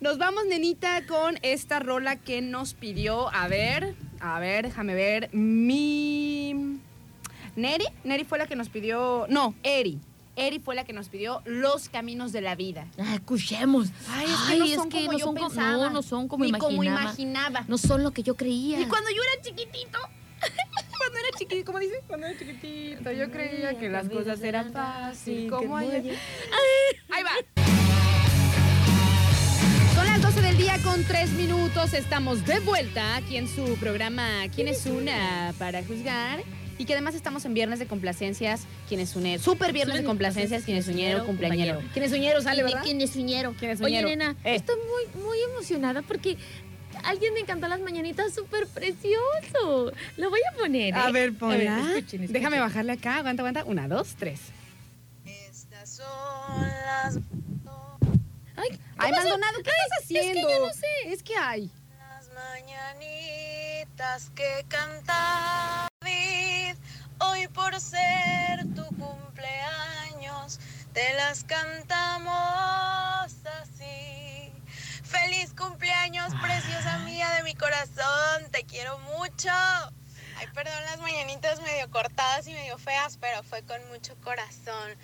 [0.00, 3.34] Nos vamos, nenita, con esta rola que nos pidió.
[3.34, 5.30] A ver, a ver, déjame ver.
[5.32, 6.78] Mi.
[7.56, 7.86] Neri.
[8.04, 9.26] Neri fue la que nos pidió.
[9.30, 9.98] No, Eri.
[10.36, 12.86] Eri fue la que nos pidió Los Caminos de la Vida.
[12.98, 13.88] Ah, escuchemos.
[14.10, 15.70] Ay, es que no son como no yo son pensaba.
[15.72, 16.70] no, no son como Ni imaginaba.
[16.70, 17.64] como imaginaba.
[17.68, 18.80] No son lo que yo creía.
[18.80, 19.98] Y cuando yo era chiquitito,
[20.98, 22.02] cuando era chiquitito, ¿cómo dice?
[22.06, 25.50] Cuando era chiquitito, yo creía que las cosas eran fáciles.
[25.50, 26.04] como ayer.
[27.10, 27.64] Ahí va.
[29.94, 31.94] Son las 12 del día con 3 minutos.
[31.94, 36.42] Estamos de vuelta aquí en su programa ¿Quién es una para juzgar?
[36.78, 38.62] Y que además estamos en viernes de complacencias.
[38.88, 39.42] ¿Quién es unero?
[39.42, 40.64] Super viernes de complacencias.
[40.64, 41.24] ¿Quién es uñero?
[41.24, 41.80] Cumpleañero.
[41.92, 42.42] ¿Quién es uñero?
[42.42, 42.82] Sale, ¿verdad?
[42.82, 43.54] ¿Quién es suñero?
[43.58, 44.08] ¿Quién es Oye, suñero?
[44.08, 44.56] nena, Eh.
[44.56, 46.36] estoy muy, muy emocionada porque
[47.04, 49.92] alguien me cantó las mañanitas súper precioso.
[50.18, 50.92] Lo voy a poner.
[50.94, 50.98] ¿eh?
[50.98, 51.78] A ver, ponla.
[51.78, 52.32] escuchen, escuchen.
[52.32, 53.16] Déjame bajarle acá.
[53.16, 53.64] Aguanta, aguanta.
[53.64, 54.40] Una, dos, tres.
[55.24, 57.16] Estas son las,
[58.58, 59.22] Ay, ¿qué Ay, pasó?
[59.22, 60.50] Maldonado, ¿qué estás es que haciendo?
[60.50, 60.86] yo no sé.
[61.12, 61.70] Es que hay.
[61.98, 65.95] las mañanitas que canta David.
[67.18, 70.60] Hoy por ser tu cumpleaños,
[70.92, 72.34] te las cantamos
[73.62, 74.52] así.
[75.02, 78.50] Feliz cumpleaños, preciosa mía de mi corazón.
[78.50, 79.50] Te quiero mucho.
[80.38, 84.94] Ay, perdón las mañanitas medio cortadas y medio feas, pero fue con mucho corazón.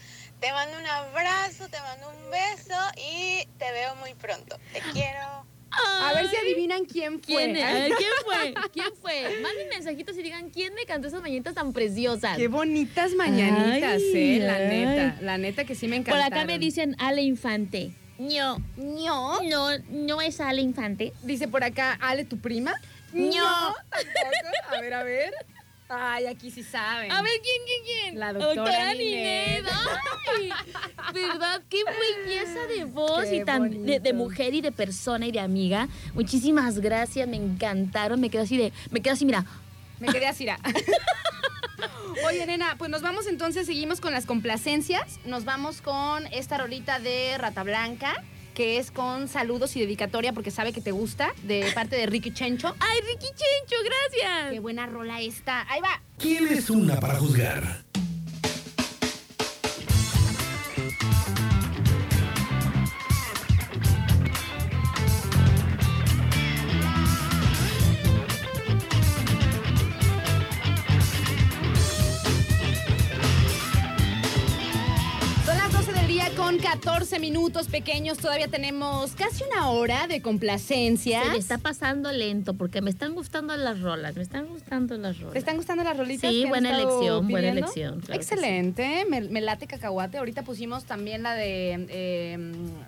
[0.40, 4.59] Te mando un abrazo, te mando un beso y te veo muy pronto.
[4.72, 5.52] Te quiero.
[6.00, 7.35] A ver si adivinan quién fue.
[7.37, 8.54] ¿Quién, ver, ¿Quién fue?
[8.72, 9.40] ¿Quién fue?
[9.40, 12.37] Manden mensajitos y digan quién me cantó esas mañanitas tan preciosas.
[12.37, 14.68] Qué bonitas mañanitas, Ay, eh, la ay.
[14.68, 15.18] neta.
[15.22, 16.32] La neta que sí me Por encantaron.
[16.32, 17.92] acá me dicen Ale Infante.
[18.18, 19.40] No, ¿No?
[19.42, 21.12] no, no es Ale Infante.
[21.22, 22.72] Dice por acá, Ale, ¿tu prima?
[23.12, 23.32] No.
[23.32, 23.80] tampoco.
[24.76, 25.32] A ver, a ver.
[25.88, 27.12] Ay, aquí sí saben.
[27.12, 28.18] A ver, ¿quién, quién, quién?
[28.18, 29.64] La doctora Nined.
[29.66, 30.51] Ay,
[31.12, 31.62] ¿verdad?
[31.68, 35.88] Qué belleza de voz Qué y tan de, mujer y de persona y de amiga.
[36.14, 38.21] Muchísimas gracias, me encantaron.
[38.21, 39.45] Me quedo así de, me quedo así, mira.
[40.01, 40.47] Me quedé así.
[40.47, 40.59] ra.
[42.27, 45.18] Oye, nena, pues nos vamos entonces, seguimos con las complacencias.
[45.25, 50.51] Nos vamos con esta rolita de Rata Blanca, que es con saludos y dedicatoria porque
[50.51, 52.75] sabe que te gusta, de parte de Ricky Chencho.
[52.79, 54.53] Ay, Ricky Chencho, gracias.
[54.53, 55.67] Qué buena rola esta.
[55.71, 56.03] Ahí va.
[56.19, 57.85] ¿Quién es una para juzgar?
[76.72, 78.16] 14 minutos pequeños.
[78.16, 81.22] Todavía tenemos casi una hora de complacencias.
[81.24, 85.18] Se me está pasando lento porque me están gustando las rolas, me están gustando las
[85.18, 85.35] rolas.
[85.35, 86.30] ¿Te están gustando las rolitas?
[86.30, 88.12] Sí, que han buena estado elección, buena elección, que sí.
[88.14, 90.16] Excelente, me, me late cacahuate.
[90.16, 92.38] Ahorita pusimos también la de eh,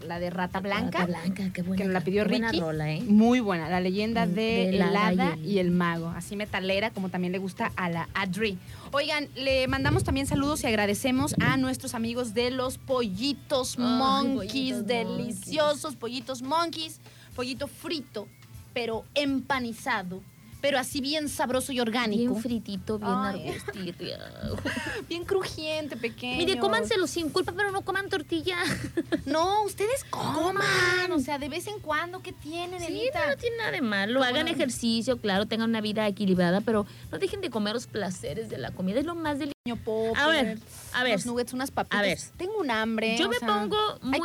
[0.07, 1.77] la de Rata Blanca, Rata Blanca, qué buena.
[1.77, 2.61] que nos la pidió qué buena Ricky.
[2.61, 3.03] rola, ¿eh?
[3.03, 6.37] Muy buena, la leyenda Mm, de, de la hada y y el- el mago, así
[6.37, 8.57] metalera como también le gusta a la Adri.
[8.97, 14.87] Oigan, le mandamos también saludos y agradecemos a nuestros amigos de los pollitos monkeys, pollitos
[14.87, 17.01] deliciosos pollitos monkeys,
[17.35, 18.29] pollito frito,
[18.73, 20.23] pero empanizado,
[20.65, 22.33] pero así bien sabroso y orgánico.
[22.33, 23.49] Bien fritito, bien Ay.
[23.49, 24.19] arbustirria.
[25.11, 26.39] Bien crujiente, pequeño.
[26.39, 28.57] Mire, cómanselo sin culpa, pero no coman tortilla.
[29.27, 31.11] No, ustedes coman.
[31.13, 34.21] O sea, de vez en cuando, ¿qué tiene, Sí, no, no tiene nada de malo.
[34.21, 38.49] ¿Cómo Hagan ejercicio, claro, tengan una vida equilibrada, pero no dejen de comer los placeres
[38.49, 39.01] de la comida.
[39.01, 39.55] Es lo más delicioso.
[39.85, 40.59] Popper, A ver,
[40.93, 41.15] a ver.
[41.15, 41.99] Unos nuggets, unas papitas.
[41.99, 42.19] A ver.
[42.37, 43.17] Tengo un hambre.
[43.19, 44.21] Yo me sea, pongo muy,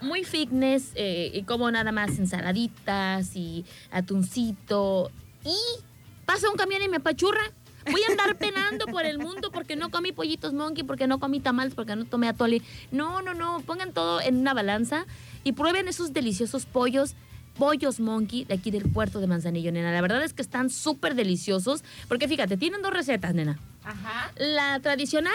[0.00, 5.10] muy fitness eh, y como nada más ensaladitas y atuncito.
[5.44, 5.56] Y
[6.24, 7.40] pasa un camión y me apachurra.
[7.90, 11.40] Voy a andar penando por el mundo porque no comí pollitos monkey, porque no comí
[11.40, 12.60] tamales, porque no tomé atole.
[12.90, 13.60] No, no, no.
[13.60, 15.06] Pongan todo en una balanza
[15.44, 17.14] y prueben esos deliciosos pollos.
[17.56, 19.90] Pollos Monkey de aquí del puerto de Manzanillo, nena.
[19.90, 21.82] La verdad es que están súper deliciosos.
[22.06, 23.58] Porque fíjate, tienen dos recetas, nena.
[23.82, 24.30] Ajá.
[24.36, 25.34] La tradicional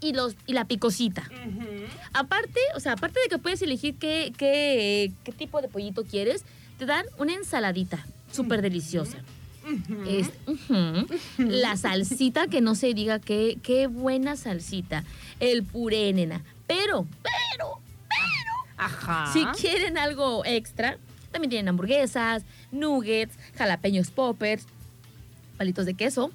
[0.00, 1.30] y, los, y la picosita.
[2.12, 6.44] Aparte, o sea, aparte de que puedes elegir qué, qué, qué tipo de pollito quieres,
[6.78, 9.18] te dan una ensaladita súper deliciosa.
[10.06, 10.30] Es-.
[11.38, 15.04] La salsita, que no se diga qué, qué buena salsita.
[15.40, 16.42] El puré, nena.
[16.66, 17.80] Pero, pero,
[18.76, 19.32] Ajá.
[19.32, 20.98] si quieren algo extra,
[21.30, 24.66] también tienen hamburguesas, nuggets, jalapeños poppers,
[25.56, 26.30] palitos de queso.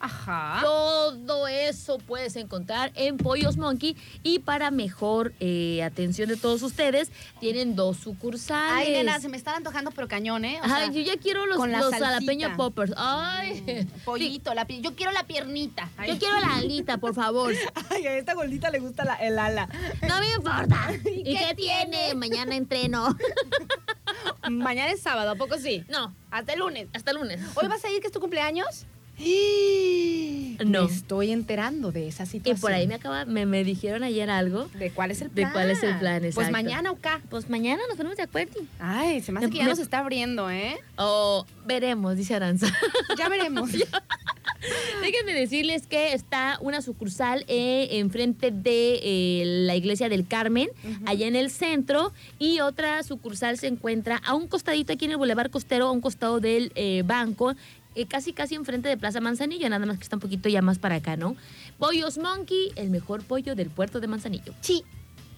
[0.00, 0.60] Ajá.
[0.62, 7.10] Todo eso puedes encontrar en Pollos Monkey y para mejor eh, atención de todos ustedes,
[7.38, 8.86] tienen dos sucursales.
[8.88, 10.58] Ay, nena, se me están antojando, pero cañón, ¿eh?
[10.62, 12.06] O sea, Ay, yo ya quiero los, con la los salsita.
[12.08, 12.92] Mm, jalapeño poppers.
[12.96, 15.90] Ay, Pollito, la pi- yo quiero la piernita.
[16.06, 17.52] yo quiero la alita, por favor.
[17.90, 19.68] Ay, a esta gordita le gusta la, el ala.
[20.08, 20.88] No me importa.
[21.04, 21.90] ¿Y, qué qué, tiene?
[22.06, 22.14] tiene?
[22.14, 23.16] Mañana entreno.
[24.50, 25.84] Mañana es sábado, ¿a poco sí?
[25.88, 26.88] No, Hasta el lunes.
[26.94, 27.40] hasta el lunes.
[27.54, 28.86] ¿Hoy vas a ir que es tu cumpleaños?
[30.64, 30.84] No.
[30.88, 32.60] Me estoy enterando de esa Y situación.
[32.60, 34.68] por ahí me acaba, me, me dijeron ayer algo.
[34.78, 35.52] ¿De cuál es el ¿De plan?
[35.54, 36.22] cuál es el plan?
[36.34, 37.22] Pues mañana o acá.
[37.30, 38.60] Pues mañana nos ponemos de acuerdo.
[38.78, 40.76] Ay, se me hace Me- que ya me- nos está abriendo, ¿eh?
[40.98, 42.66] O veremos, dice Aranza.
[43.18, 43.70] Ya veremos.
[45.02, 50.68] Déjenme decirles que está una sucursal eh, enfrente de eh, la iglesia del Carmen,
[51.06, 55.16] allá en el centro, y otra sucursal se encuentra a un costadito aquí en el
[55.16, 57.54] Boulevard Costero, a un costado del eh, banco.
[57.94, 60.78] Eh, casi casi enfrente de Plaza Manzanillo, nada más que está un poquito ya más
[60.78, 61.36] para acá, ¿no?
[61.78, 64.54] Pollos Monkey, el mejor pollo del puerto de Manzanillo.
[64.60, 64.84] Sí,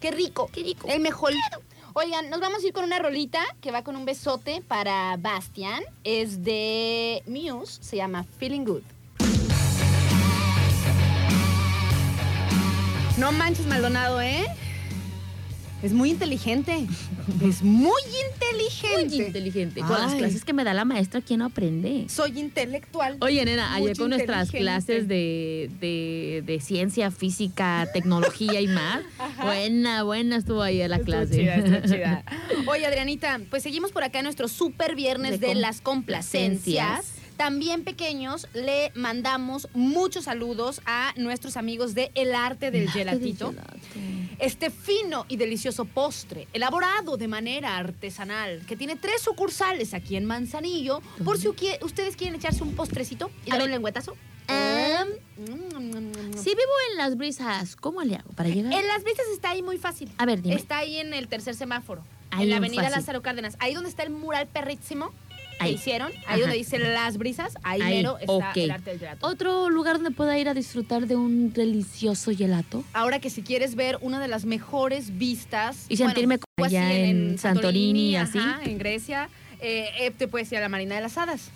[0.01, 0.51] qué rico.
[0.53, 0.89] Qué rico.
[0.89, 1.33] El mejor.
[1.95, 5.83] Oigan, nos vamos a ir con una rolita que va con un besote para Bastian.
[6.05, 8.83] Es de Muse, se llama Feeling Good.
[13.19, 14.47] No manches, Maldonado, ¿eh?
[15.83, 16.87] Es muy inteligente.
[17.45, 18.01] Es muy
[18.33, 19.17] inteligente.
[19.17, 19.81] Muy inteligente.
[19.81, 22.07] Con las clases que me da la maestra, ¿quién no aprende?
[22.09, 23.17] Soy intelectual.
[23.21, 29.01] Oye, nena, ayer con nuestras clases de, de- de ciencia, física, tecnología y más.
[29.43, 31.37] Buena, buena estuvo ayer la Estuvo clase.
[31.41, 32.25] chida, estuvo chida.
[32.69, 36.87] Oye, Adrianita, pues seguimos por acá en nuestro super viernes De de, las complacencias.
[36.87, 37.22] complacencias.
[37.37, 43.55] También pequeños, le mandamos muchos saludos a nuestros amigos de El Arte del Gelatito.
[44.39, 50.25] Este fino y delicioso postre, elaborado de manera artesanal, que tiene tres sucursales aquí en
[50.25, 51.01] Manzanillo.
[51.25, 53.65] Por si ustedes quieren echarse un postrecito y A ver.
[53.65, 54.17] un lengüetazo.
[54.49, 58.73] Mm, si vivo en las brisas, ¿cómo le hago para llegar?
[58.73, 60.11] En las vistas está ahí muy fácil.
[60.19, 60.57] A ver, dime.
[60.57, 62.05] Está ahí en el tercer semáforo.
[62.31, 62.99] Ahí en la en avenida fácil.
[62.99, 63.57] Lázaro Cárdenas.
[63.61, 65.13] Ahí donde está el mural perrísimo
[65.63, 65.75] que Ahí.
[65.75, 66.11] hicieron.
[66.13, 66.39] Ahí Ajá.
[66.41, 67.55] donde dice las brisas.
[67.63, 68.57] Ahí, Ahí, mero está ok.
[68.57, 69.27] el arte del gelato.
[69.27, 72.85] ¿Otro lugar donde pueda ir a disfrutar de un delicioso gelato?
[72.93, 75.87] Ahora que si quieres ver una de las mejores vistas.
[75.89, 78.39] Y sentirme como pues allá sí, en Santorini, así.
[78.39, 79.29] ajá, en Grecia.
[79.61, 81.51] eh, eh, te puedes ir a la Marina de las Hadas.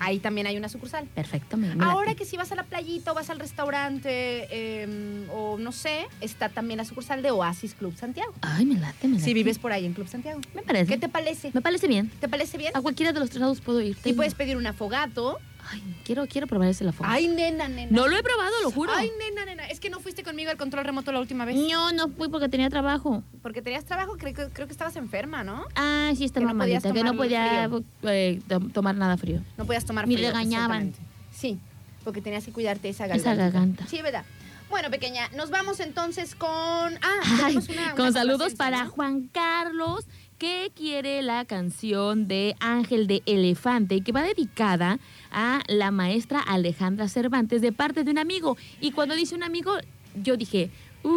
[0.00, 1.06] Ahí también hay una sucursal.
[1.14, 4.08] Perfecto, me, me Ahora que si vas a la playita o vas al restaurante
[4.50, 8.32] eh, o no sé, está también la sucursal de Oasis Club Santiago.
[8.40, 9.24] Ay, me late, me late.
[9.24, 10.40] Si vives por ahí en Club Santiago.
[10.54, 10.86] Me parece.
[10.92, 11.50] ¿Qué te parece?
[11.52, 12.10] Me parece bien.
[12.20, 12.72] ¿Te parece bien?
[12.76, 13.96] A cualquiera de los tres lados puedo ir.
[14.04, 15.38] Y puedes pedir un afogato.
[15.70, 17.08] Ay, quiero, quiero probar ese la foto.
[17.10, 17.90] Ay, nena, nena.
[17.90, 18.92] No lo he probado, lo juro.
[18.94, 19.66] Ay, nena, nena.
[19.66, 21.56] Es que no fuiste conmigo al control remoto la última vez.
[21.56, 23.22] No, no fui porque tenía trabajo.
[23.42, 25.64] Porque tenías trabajo, creo, que- creo que estabas enferma, ¿no?
[25.74, 27.70] Ah, sí, estaba Que no podías malita, que no podía
[28.04, 29.40] eh, to- tomar nada frío.
[29.56, 30.88] No podías tomar Me frío, regañaban.
[30.88, 30.98] exactamente.
[31.32, 31.58] Sí,
[32.04, 33.32] porque tenías que cuidarte esa garganta.
[33.32, 33.86] Esa garganta.
[33.86, 34.24] Sí, ¿verdad?
[34.70, 36.50] Bueno, pequeña, nos vamos entonces con...
[36.50, 38.90] Ah, Ay, tenemos una- con saludos complacencia, para ¿no?
[38.90, 40.04] Juan Carlos,
[40.38, 44.98] que quiere la canción de Ángel de Elefante, que va dedicada
[45.32, 48.56] a la maestra Alejandra Cervantes de parte de un amigo.
[48.80, 49.72] Y cuando dice un amigo,
[50.14, 50.70] yo dije,
[51.02, 51.12] "Uy".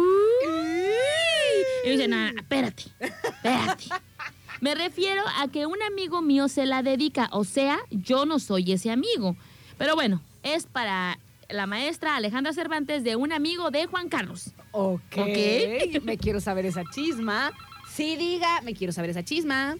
[1.84, 3.84] Y dice, no, espérate, espérate.
[4.60, 8.72] Me refiero a que un amigo mío se la dedica, o sea, yo no soy
[8.72, 9.36] ese amigo.
[9.78, 14.52] Pero bueno, es para la maestra Alejandra Cervantes de un amigo de Juan Carlos.
[14.70, 15.00] Ok.
[15.16, 16.02] Ok.
[16.02, 17.52] Me quiero saber esa chisma.
[17.94, 19.76] Sí, diga, me quiero saber esa chisma.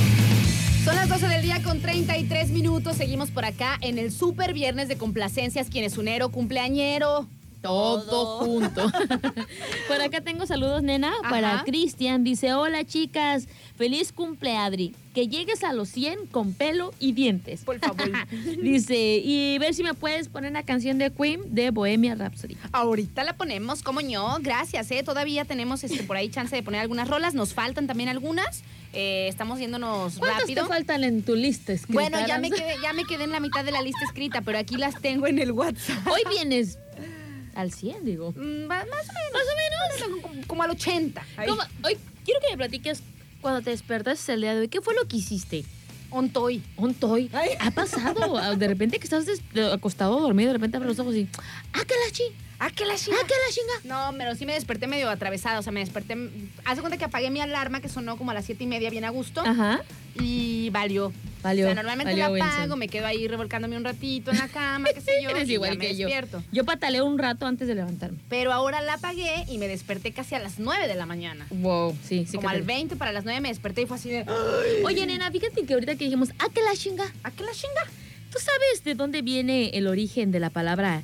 [0.84, 2.96] Son las 12 del día con 33 minutos.
[2.96, 5.70] Seguimos por acá en el super viernes de complacencias.
[5.70, 7.26] ¿Quién es unero, cumpleañero?
[7.62, 8.90] Todo junto.
[9.88, 11.62] Por acá tengo saludos, nena, para.
[11.64, 12.24] Cristian.
[12.24, 13.46] Dice, hola chicas,
[13.76, 14.94] feliz cumple Adri.
[15.14, 17.64] Que llegues a los 100 con pelo y dientes.
[17.64, 18.10] Por favor.
[18.62, 22.56] Dice, y ver si me puedes poner una canción de Queen de Bohemia Rhapsody.
[22.72, 24.38] Ahorita la ponemos, como no.
[24.40, 25.02] Gracias, ¿eh?
[25.04, 27.34] Todavía tenemos este, por ahí chance de poner algunas rolas.
[27.34, 28.62] Nos faltan también algunas.
[28.94, 30.64] Eh, estamos yéndonos ¿Cuántas rápido.
[30.64, 33.40] te faltan en tu lista escrita, Bueno, ya me, quedé, ya me quedé en la
[33.40, 36.06] mitad de la lista escrita, pero aquí las tengo en el WhatsApp.
[36.08, 36.78] Hoy vienes
[37.54, 38.32] al 100, digo.
[38.32, 39.32] Mm, más o menos.
[39.32, 40.22] Más o menos.
[40.22, 41.22] Como, como al 80.
[41.36, 41.48] Ahí.
[41.48, 41.62] ¿Cómo?
[41.84, 43.02] Hoy quiero que me platiques
[43.40, 44.68] cuando te despertaste el día de hoy.
[44.68, 45.64] ¿Qué fue lo que hiciste?
[46.10, 46.62] Ontoy.
[46.76, 47.30] Un toy.
[47.32, 47.50] Ay.
[47.58, 48.36] Ha pasado.
[48.38, 49.26] ah, De repente que estás
[49.72, 51.28] acostado dormido, de repente abres los ojos y.
[51.72, 52.24] ¡Ah, que la chi!
[52.64, 53.16] ¿Ah, qué la chinga?
[53.20, 53.94] ¡Ah, que la chinga!
[54.12, 55.58] No, pero sí me desperté medio atravesada.
[55.58, 56.14] O sea, me desperté.
[56.64, 58.88] Haz de cuenta que apagué mi alarma que sonó como a las siete y media,
[58.88, 59.40] bien a gusto.
[59.40, 59.82] Ajá.
[60.14, 61.12] Y valió.
[61.42, 61.64] Valió.
[61.64, 62.50] o sea, normalmente valió, la Wilson.
[62.50, 65.30] apago, me quedo ahí revolcándome un ratito en la cama, qué sé yo.
[65.30, 66.06] Eres y ya igual me que yo.
[66.06, 66.40] despierto.
[66.52, 68.18] Yo pataleo un rato antes de levantarme.
[68.28, 71.48] Pero ahora la apagué y me desperté casi a las 9 de la mañana.
[71.50, 72.36] Wow, sí, sí.
[72.36, 74.24] como que al te- 20 para las 9 me desperté y fue así de.
[74.84, 77.12] Oye, nena, fíjate que ahorita que dijimos, ¡ah, que la chinga!
[77.24, 77.82] ¿A qué la chinga?
[78.30, 81.02] ¿Tú sabes de dónde viene el origen de la palabra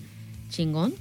[0.51, 0.95] chingón?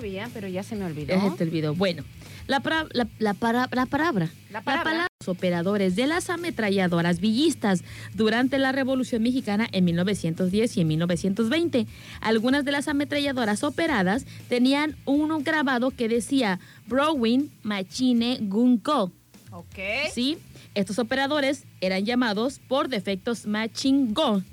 [0.00, 1.14] Sabía, pero ya se me olvidó.
[1.14, 1.74] Ya se te olvidó.
[1.74, 2.04] Bueno,
[2.46, 4.30] la, pra- la, la para- la palabra.
[4.50, 5.06] La palabra.
[5.20, 7.82] Los operadores de las ametralladoras villistas
[8.14, 11.86] durante la Revolución Mexicana en 1910 y en 1920.
[12.20, 19.12] Algunas de las ametralladoras operadas tenían uno grabado que decía Browning Machine Gun Co.
[19.50, 19.76] Ok.
[20.12, 20.38] ¿Sí?
[20.74, 24.44] Estos operadores eran llamados por defectos Machine Gun.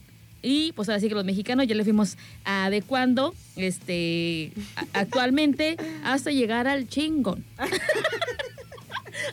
[0.41, 6.29] Y pues ahora sí que los mexicanos ya le fuimos adecuando este, a- actualmente hasta
[6.31, 7.43] llegar al chingón.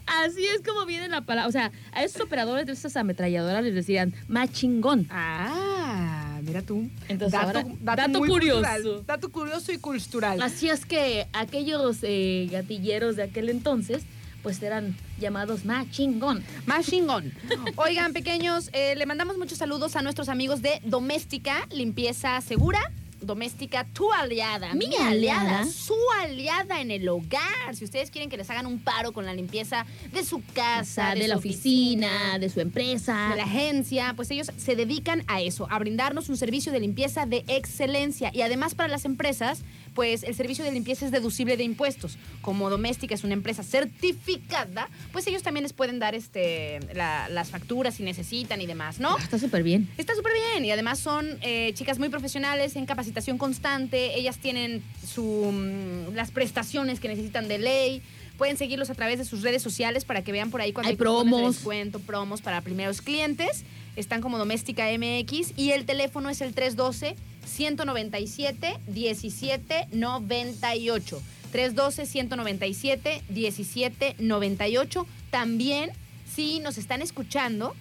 [0.07, 1.49] Así es como viene la palabra.
[1.49, 5.07] O sea, a esos operadores de esas ametralladoras les decían más chingón.
[5.11, 6.88] Ah, mira tú.
[7.09, 8.63] Entonces, dato, ahora, dato dato muy curioso.
[8.63, 10.40] cultural, dato curioso y cultural.
[10.40, 14.05] Así es que aquellos eh, gatilleros de aquel entonces,
[14.42, 16.44] pues eran llamados más chingón.
[16.66, 17.33] Más chingón.
[17.77, 22.81] Oigan, pequeños, eh, le mandamos muchos saludos a nuestros amigos de Doméstica, Limpieza Segura.
[23.20, 25.66] Doméstica, tu aliada, mi, Mi aliada, aliada.
[25.66, 27.75] su aliada en el hogar.
[27.75, 31.23] Si ustedes quieren que les hagan un paro con la limpieza de su casa, de,
[31.23, 33.29] su la oficina, de su empresa.
[33.31, 37.25] de la agencia, pues ellos se dedican a eso, a brindarnos un servicio de limpieza
[37.25, 38.33] de excelencia.
[38.35, 39.62] Y además para las empresas,
[39.95, 42.17] pues el servicio de limpieza es deducible de impuestos.
[42.40, 47.51] Como Doméstica es una empresa certificada, pues ellos también les pueden dar este, la- las
[47.51, 49.17] facturas si necesitan y demás, ¿no?
[49.19, 49.88] Está súper bien.
[49.99, 54.19] Está súper bien y además son eh, chicas muy profesionales en capacitación constante.
[54.19, 55.23] Ellas tienen su,
[55.53, 58.03] mm, las prestaciones que necesitan de ley.
[58.38, 60.95] Pueden seguirlos a través de sus redes sociales para que vean por ahí cuando Hay
[60.95, 61.55] de promos.
[61.57, 63.65] descuento, promos para primeros clientes.
[63.95, 67.15] Están como Doméstica MX y el teléfono es el 312
[67.47, 71.23] 197 1798.
[71.53, 75.07] 312 197 1798.
[75.31, 75.90] También
[76.35, 77.75] si nos están escuchando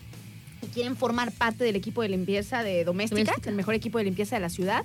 [0.61, 3.49] y quieren formar parte del equipo de limpieza de Doméstica, Doméstica.
[3.49, 4.83] el mejor equipo de limpieza de la ciudad.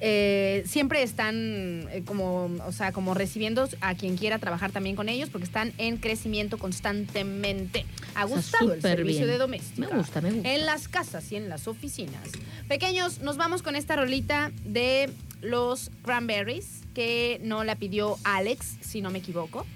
[0.00, 5.08] Eh, siempre están eh, como, o sea, como recibiendo a quien quiera trabajar también con
[5.08, 7.86] ellos porque están en crecimiento constantemente.
[8.14, 9.30] Ha O sea, gustado el servicio bien.
[9.32, 9.88] de doméstica.
[9.88, 10.52] Me gusta, me gusta.
[10.52, 12.28] En las casas y en las oficinas.
[12.68, 19.00] Pequeños, nos vamos con esta rolita de los Cranberries que no la pidió Alex, si
[19.00, 19.66] no me equivoco.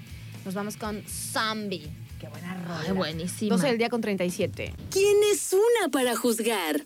[0.45, 1.87] Nos vamos con Zombie.
[2.19, 2.81] Qué buena rola.
[2.85, 3.55] Ay, buenísima.
[3.55, 4.73] 12 del día con 37.
[4.91, 6.85] ¿Quién es una para juzgar?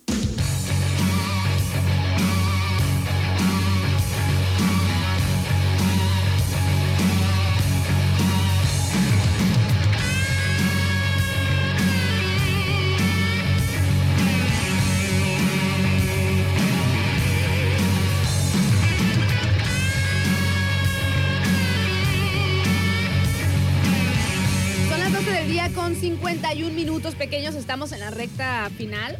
[27.05, 27.55] 51 minutos pequeños.
[27.55, 29.17] Estamos en la recta final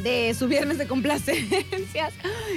[0.00, 2.12] de su viernes de complacencias.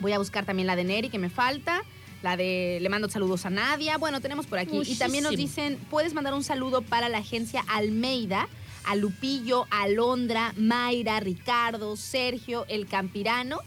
[0.00, 1.82] Voy a buscar también la de Neri, que me falta.
[2.22, 3.96] La de Le mando saludos a Nadia.
[3.96, 4.80] Bueno, tenemos por aquí.
[4.84, 8.48] Y también nos dicen, puedes mandar un saludo para la agencia Almeida,
[8.84, 13.60] a Lupillo, Alondra, Mayra, Ricardo, Sergio, el Campirano,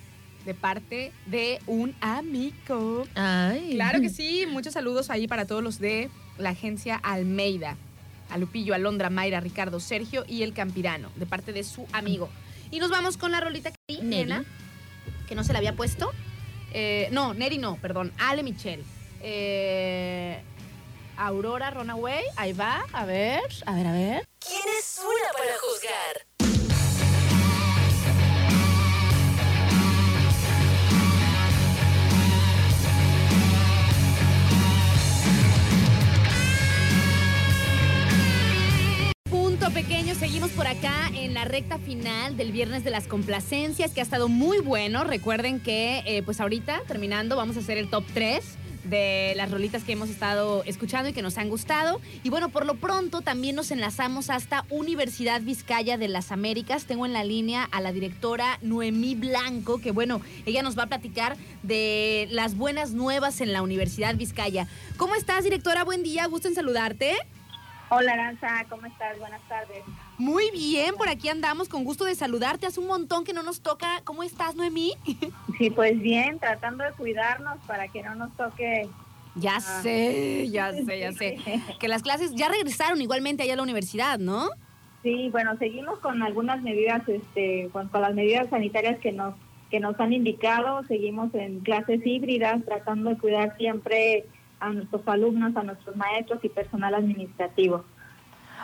[0.45, 3.07] de parte de un amigo.
[3.15, 3.71] Ay.
[3.73, 7.77] Claro que sí, muchos saludos ahí para todos los de la agencia Almeida.
[8.29, 12.29] A Lupillo, Alondra, Mayra, Ricardo, Sergio y el Campirano, de parte de su amigo.
[12.71, 14.45] Y nos vamos con la rolita que nena,
[15.27, 16.11] que no se la había puesto.
[16.73, 18.83] Eh, no, Neri no, perdón, Ale Michel.
[19.21, 20.41] Eh,
[21.17, 24.27] Aurora Runaway, ahí va, a ver, a ver, a ver.
[24.39, 26.25] ¿Quién es una para juzgar?
[39.63, 44.01] Punto pequeño, seguimos por acá en la recta final del viernes de las complacencias, que
[44.01, 45.05] ha estado muy bueno.
[45.05, 48.43] Recuerden que eh, pues ahorita, terminando, vamos a hacer el top 3
[48.83, 52.01] de las rolitas que hemos estado escuchando y que nos han gustado.
[52.23, 56.83] Y bueno, por lo pronto también nos enlazamos hasta Universidad Vizcaya de las Américas.
[56.83, 60.87] Tengo en la línea a la directora Noemí Blanco, que bueno, ella nos va a
[60.87, 64.67] platicar de las buenas nuevas en la Universidad Vizcaya.
[64.97, 65.85] ¿Cómo estás, directora?
[65.85, 67.15] Buen día, gusto en saludarte.
[67.95, 69.19] Hola Aranza, ¿cómo estás?
[69.19, 69.83] Buenas tardes.
[70.17, 72.65] Muy bien, por aquí andamos, con gusto de saludarte.
[72.65, 74.01] Hace un montón que no nos toca.
[74.03, 74.93] ¿Cómo estás, Noemí?
[75.59, 78.89] Sí, pues bien, tratando de cuidarnos para que no nos toque.
[79.35, 79.81] Ya Ah.
[79.83, 81.37] sé, ya sé, ya sé.
[81.79, 84.49] Que las clases ya regresaron igualmente allá a la universidad, ¿no?
[85.03, 89.35] Sí, bueno, seguimos con algunas medidas, este, con, con las medidas sanitarias que nos
[89.69, 90.83] que nos han indicado.
[90.87, 94.25] Seguimos en clases híbridas, tratando de cuidar siempre
[94.63, 97.83] a nuestros alumnos, a nuestros maestros y personal administrativo.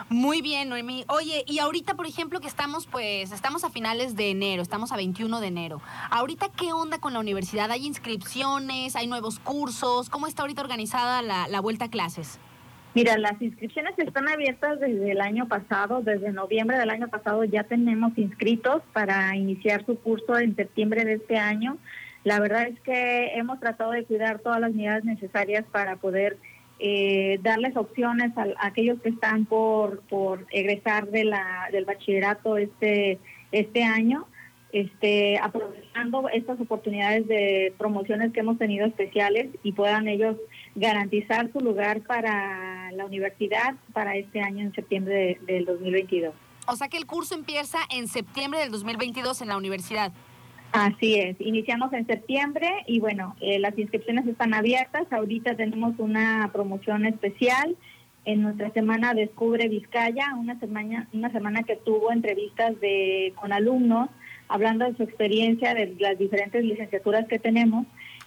[0.08, 1.04] Muy bien, Noemí.
[1.10, 4.96] Oye, y ahorita, por ejemplo, que estamos, pues, estamos a finales de enero, estamos a
[4.96, 5.82] 21 de enero.
[6.10, 7.70] Ahorita, ¿qué onda con la universidad?
[7.70, 8.96] ¿Hay inscripciones?
[8.96, 10.10] ¿Hay nuevos cursos?
[10.10, 12.40] ¿Cómo está ahorita organizada la, la vuelta a clases?
[12.96, 17.64] Mira, las inscripciones están abiertas desde el año pasado, desde noviembre del año pasado ya
[17.64, 21.78] tenemos inscritos para iniciar su curso en septiembre de este año.
[22.24, 26.38] La verdad es que hemos tratado de cuidar todas las medidas necesarias para poder
[26.80, 33.20] eh, darles opciones a, aquellos que están por, por egresar de la, del bachillerato este,
[33.52, 34.28] este año,
[34.72, 40.38] este, aprovechando estas oportunidades de promociones que hemos tenido especiales y puedan ellos
[40.76, 46.34] garantizar su lugar para la universidad para este año en septiembre de, del 2022.
[46.68, 50.12] O sea que el curso empieza en septiembre del 2022 en la universidad.
[50.72, 55.12] Así es, iniciamos en septiembre y bueno, eh, las inscripciones están abiertas.
[55.12, 57.76] Ahorita tenemos una promoción especial
[58.26, 64.10] en nuestra semana Descubre Vizcaya, una semana, una semana que tuvo entrevistas de, con alumnos
[64.48, 67.86] hablando de su experiencia, de las diferentes licenciaturas que tenemos,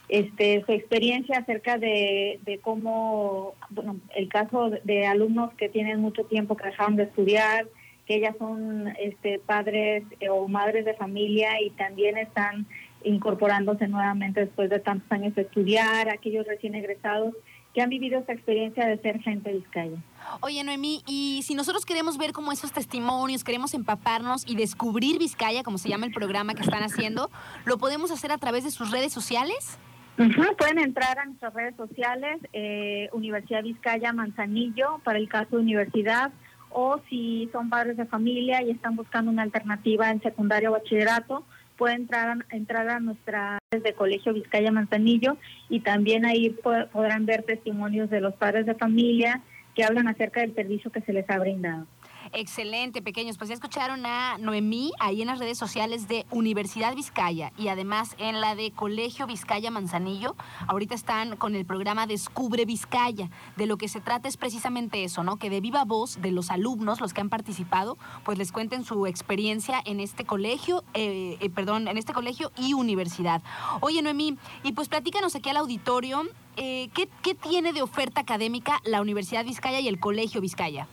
[0.09, 6.25] este, su experiencia acerca de, de cómo, bueno, el caso de alumnos que tienen mucho
[6.25, 7.67] tiempo que dejaron de estudiar,
[8.05, 12.67] que ellas son este, padres eh, o madres de familia y también están
[13.03, 17.33] incorporándose nuevamente después de tantos años de estudiar, aquellos recién egresados
[17.73, 19.97] que han vivido esta experiencia de ser gente de Vizcaya.
[20.41, 25.63] Oye, Noemí, y si nosotros queremos ver como esos testimonios, queremos empaparnos y descubrir Vizcaya,
[25.63, 27.31] como se llama el programa que están haciendo,
[27.65, 29.79] ¿lo podemos hacer a través de sus redes sociales?
[30.19, 30.55] Uh -huh.
[30.55, 36.31] Pueden entrar a nuestras redes sociales, eh, Universidad Vizcaya Manzanillo, para el caso de universidad,
[36.73, 41.45] o si son padres de familia y están buscando una alternativa en secundario o bachillerato,
[41.77, 45.37] pueden entrar a, entrar a nuestra de Colegio Vizcaya Manzanillo
[45.69, 46.49] y también ahí
[46.91, 49.41] podrán ver testimonios de los padres de familia
[49.75, 51.87] que hablan acerca del servicio que se les ha brindado.
[52.35, 53.37] Excelente, pequeños.
[53.37, 58.15] Pues ya escucharon a Noemí ahí en las redes sociales de Universidad Vizcaya y además
[58.17, 60.35] en la de Colegio Vizcaya Manzanillo.
[60.67, 63.29] Ahorita están con el programa Descubre Vizcaya.
[63.55, 65.37] De lo que se trata es precisamente eso, ¿no?
[65.37, 69.05] Que de viva voz de los alumnos, los que han participado, pues les cuenten su
[69.05, 73.43] experiencia en este colegio, eh, eh, perdón, en este colegio y universidad.
[73.79, 76.23] Oye, Noemí, y pues platícanos aquí al auditorio,
[76.57, 80.87] eh, ¿qué, ¿qué tiene de oferta académica la Universidad Vizcaya y el Colegio Vizcaya?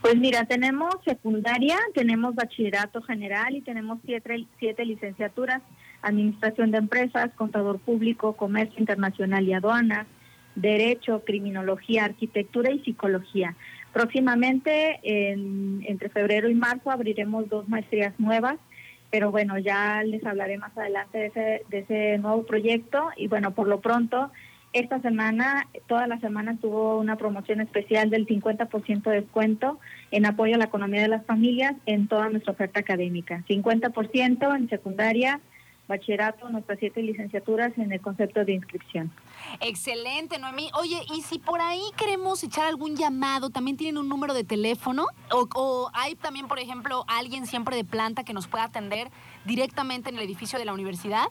[0.00, 5.60] Pues mira, tenemos secundaria, tenemos bachillerato general y tenemos siete, siete, licenciaturas,
[6.00, 10.06] administración de empresas, contador público, comercio internacional y aduanas,
[10.54, 13.56] derecho, criminología, arquitectura y psicología.
[13.92, 18.56] Próximamente, en, entre febrero y marzo, abriremos dos maestrías nuevas,
[19.10, 23.50] pero bueno, ya les hablaré más adelante de ese, de ese nuevo proyecto y bueno,
[23.50, 24.30] por lo pronto
[24.72, 30.54] esta semana, toda la semana tuvo una promoción especial del 50% de descuento en apoyo
[30.54, 33.42] a la economía de las familias en toda nuestra oferta académica.
[33.48, 35.40] 50% en secundaria,
[35.88, 39.10] bachillerato, nuestras siete licenciaturas en el concepto de inscripción.
[39.60, 40.70] Excelente, Noemí.
[40.78, 45.06] Oye, y si por ahí queremos echar algún llamado, ¿también tienen un número de teléfono?
[45.32, 49.10] ¿O, o hay también, por ejemplo, alguien siempre de planta que nos pueda atender
[49.44, 51.26] directamente en el edificio de la universidad?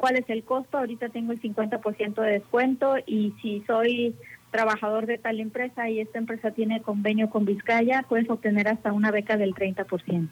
[0.02, 0.78] ¿Cuál es el costo?
[0.78, 4.16] Ahorita tengo el 50% de descuento y si soy
[4.50, 9.12] trabajador de tal empresa y esta empresa tiene convenio con Vizcaya, puedes obtener hasta una
[9.12, 10.28] beca del 30%.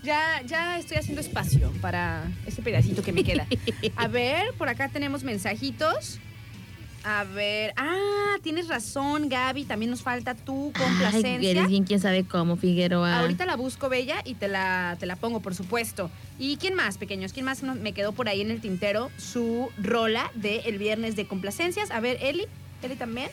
[0.02, 3.46] Ya, ya estoy haciendo espacio para ese pedacito que me queda.
[3.96, 6.18] A ver, por acá tenemos mensajitos.
[7.08, 11.50] A ver, ah, tienes razón, Gaby, también nos falta tu Ay, complacencia.
[11.52, 13.20] eres bien, quién sabe cómo, Figueroa.
[13.20, 16.10] Ahorita la busco, Bella, y te la, te la pongo, por supuesto.
[16.36, 17.32] ¿Y quién más, pequeños?
[17.32, 19.12] ¿Quién más me quedó por ahí en el tintero?
[19.18, 21.92] Su rola de el viernes de complacencias.
[21.92, 22.46] A ver, Eli.
[22.82, 23.30] Eli también.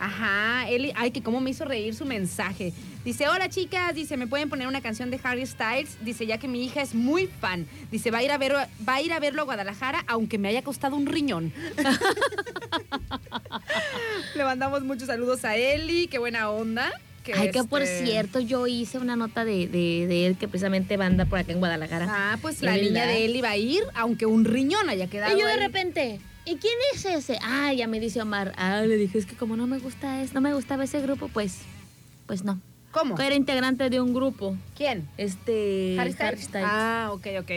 [0.00, 0.92] Ajá, Eli.
[0.96, 2.72] Ay, que cómo me hizo reír su mensaje.
[3.04, 5.98] Dice, hola chicas, dice, ¿me pueden poner una canción de Harry Styles?
[6.02, 7.66] Dice, ya que mi hija es muy fan.
[7.90, 10.48] Dice, va a ir a, ver, va a, ir a verlo a Guadalajara, aunque me
[10.48, 11.52] haya costado un riñón.
[14.34, 16.90] Le mandamos muchos saludos a Eli, qué buena onda.
[17.24, 20.48] Que Ay, que por este- cierto, yo hice una nota de, de, de él que
[20.48, 22.06] precisamente va a andar por acá en Guadalajara.
[22.08, 25.36] Ah, pues Es la niña de él iba a ir, aunque un riñón haya quedado.
[25.36, 25.58] Y yo de ahí.
[25.58, 26.20] repente,
[26.50, 27.38] ¿y quién es ese?
[27.42, 28.52] Ah, ya me dice Omar.
[28.56, 31.28] Ah, le dije, es que como no me gusta es, no me gustaba ese grupo,
[31.28, 31.58] pues,
[32.26, 32.60] pues no.
[32.92, 33.16] ¿Cómo?
[33.20, 34.56] Era integrante de un grupo.
[34.76, 35.08] ¿Quién?
[35.16, 35.96] Este.
[35.96, 36.42] Harry Styles.
[36.42, 36.66] Styles.
[36.68, 37.50] Ah, ok, ok.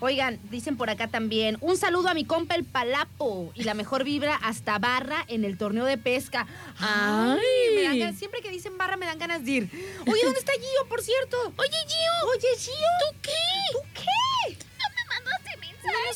[0.00, 4.02] Oigan, dicen por acá también, un saludo a mi compa el Palapo y la mejor
[4.02, 6.48] vibra hasta Barra en el torneo de pesca.
[6.80, 7.74] Ay, Ay.
[7.76, 9.70] me dan ganas- siempre que dicen Barra me dan ganas de ir.
[10.10, 11.36] Oye, ¿dónde está Gio, por cierto?
[11.56, 12.30] Oye, Gio.
[12.32, 12.72] Oye, Gio.
[12.74, 13.30] ¿Tú qué?
[13.72, 14.56] ¿Tú qué?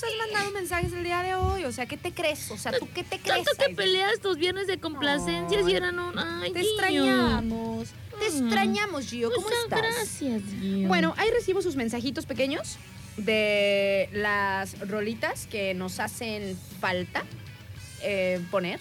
[0.03, 1.65] Nos has mandado mensajes el día de hoy.
[1.65, 2.51] O sea, ¿qué te crees?
[2.51, 3.45] O sea, ¿tú qué te crees?
[3.45, 5.73] Tanto que peleas tus viernes de complacencias Ay.
[5.73, 6.19] y eran un.
[6.19, 6.71] Ay, Te Gio.
[6.71, 7.89] extrañamos.
[8.19, 8.45] Te Mm.
[8.47, 9.31] extrañamos, Gio.
[9.31, 9.81] ¿Cómo Muchas estás?
[9.81, 10.89] gracias, Gio.
[10.89, 12.77] Bueno, ahí recibo sus mensajitos pequeños
[13.17, 17.25] de las rolitas que nos hacen falta
[18.03, 18.79] eh, poner.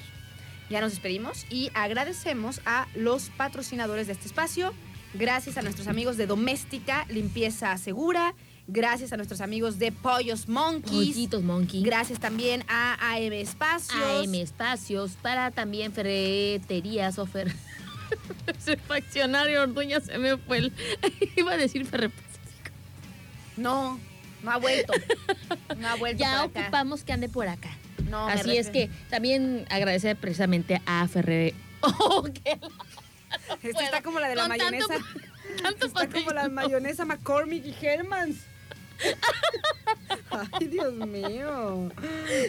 [0.70, 4.74] Ya nos despedimos y agradecemos a los patrocinadores de este espacio.
[5.14, 8.34] Gracias a nuestros amigos de Doméstica Limpieza Segura.
[8.68, 11.10] Gracias a nuestros amigos de Pollos Monkeys.
[11.14, 11.84] Pollitos Monkey.
[11.84, 14.02] Gracias también a AM Espacios.
[14.28, 17.54] AM Espacios para también ferreterías o fer-
[18.66, 20.74] Refaccionario Orduña se me fue el...
[21.36, 22.10] Iba a decir Ferre
[23.56, 24.00] No,
[24.44, 24.94] no ha vuelto.
[25.78, 26.62] No ha vuelto Ya por acá.
[26.62, 27.70] ocupamos que ande por acá.
[28.10, 31.54] No, Así es que también agradecer precisamente a Ferre...
[31.82, 32.60] Oh, qué
[33.62, 35.06] Esta está como la de la Con tanto- mayonesa.
[35.62, 38.38] tanto está como la mayonesa McCormick y Hellmann's.
[40.52, 41.90] Ay, Dios mío.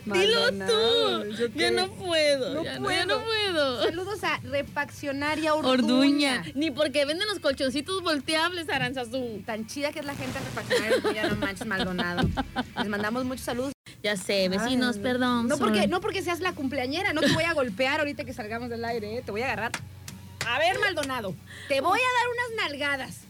[0.05, 1.49] Dilo tú.
[1.55, 2.55] ¿yo no puedo.
[2.55, 2.97] No ya, no, puedo.
[2.97, 3.82] ya no puedo.
[3.84, 5.72] Saludos a Refaccionaria Orduña.
[5.72, 6.44] Orduña.
[6.55, 9.42] Ni porque venden los colchoncitos volteables, Aranzazú.
[9.47, 12.28] Tan chida que es la gente Refaccionaria Orduña, no manches, Maldonado.
[12.76, 13.72] Les mandamos muchos saludos.
[14.03, 15.49] Ya sé, vecinos, Ay, perdón.
[15.49, 18.68] No porque, no porque seas la cumpleañera, no te voy a golpear ahorita que salgamos
[18.68, 19.22] del aire, ¿eh?
[19.24, 19.72] te voy a agarrar.
[20.47, 21.34] A ver, Maldonado,
[21.68, 23.20] te voy a dar unas nalgadas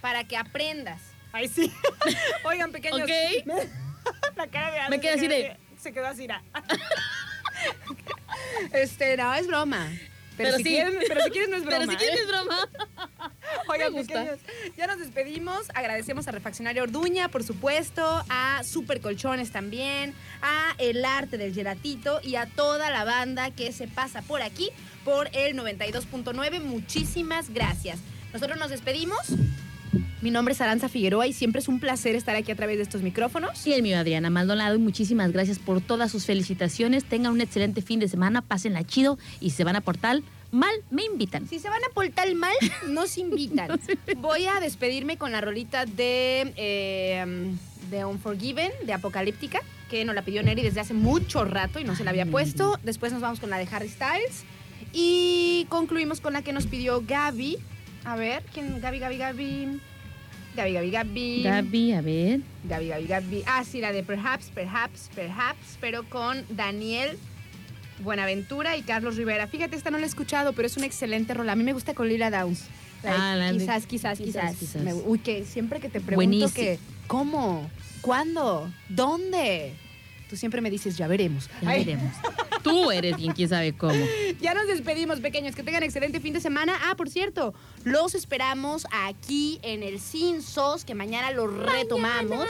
[0.00, 1.13] para que aprendas.
[1.34, 1.72] Ay, sí.
[2.44, 3.02] Oigan, pequeños.
[3.02, 3.44] Ok.
[3.46, 3.54] me-
[4.36, 6.28] la cara de Ana Me quedé así de- Se quedó así.
[6.28, 6.42] ra.
[8.72, 9.88] este, no, es broma.
[10.36, 10.70] Pero, Pero si sí.
[10.70, 11.78] quieren, pero si quieres no es broma.
[11.86, 12.22] Pero si quieres ¿eh?
[12.22, 12.68] es broma.
[13.68, 14.38] Oigan, pequeños,
[14.76, 15.66] ya nos despedimos.
[15.74, 22.20] Agradecemos a Refaccionaria Orduña, por supuesto, a Super Colchones también, a El Arte del Gelatito
[22.22, 24.70] y a toda la banda que se pasa por aquí
[25.04, 26.60] por el 92.9.
[26.60, 27.98] Muchísimas gracias.
[28.32, 29.18] Nosotros nos despedimos.
[30.24, 32.82] Mi nombre es Aranza Figueroa y siempre es un placer estar aquí a través de
[32.82, 33.66] estos micrófonos.
[33.66, 37.04] Y el mío, Adriana Maldonado, y muchísimas gracias por todas sus felicitaciones.
[37.04, 40.72] Tengan un excelente fin de semana, pásenla chido y si se van a portar mal,
[40.90, 41.46] me invitan.
[41.46, 42.54] Si se van a portar mal,
[42.88, 43.78] nos invitan.
[44.16, 47.54] Voy a despedirme con la rolita de, eh,
[47.90, 49.60] de Unforgiven, de Apocalíptica,
[49.90, 52.80] que nos la pidió Neri desde hace mucho rato y no se la había puesto.
[52.82, 54.44] Después nos vamos con la de Harry Styles.
[54.90, 57.58] Y concluimos con la que nos pidió Gaby.
[58.06, 58.80] A ver, ¿quién?
[58.80, 59.80] Gaby, Gaby, Gaby.
[60.56, 61.42] Gaby, Gaby, Gaby.
[61.42, 62.40] Gaby, a ver.
[62.64, 63.42] Gaby, Gaby, Gaby.
[63.46, 67.18] Ah, sí, la de Perhaps, Perhaps, Perhaps, pero con Daniel
[68.02, 69.46] Buenaventura y Carlos Rivera.
[69.46, 71.52] Fíjate, esta no la he escuchado, pero es una excelente rola.
[71.52, 72.64] A mí me gusta con Lila Downs.
[73.02, 74.82] Like, Ah, la de- quizás, quizás, quizás, quizás, quizás.
[74.82, 76.52] Me- uy, que siempre que te pregunto Buenísimo.
[76.54, 77.68] que, ¿cómo?
[78.00, 78.70] ¿Cuándo?
[78.88, 79.74] ¿Dónde?
[80.34, 81.48] Tú siempre me dices, ya veremos.
[81.62, 82.12] Ya Ay, veremos.
[82.64, 84.04] Tú eres quien quién sabe cómo.
[84.40, 85.54] ya nos despedimos, pequeños.
[85.54, 86.76] Que tengan excelente fin de semana.
[86.82, 87.54] Ah, por cierto,
[87.84, 92.48] los esperamos aquí en el Sin Sos, que mañana lo retomamos.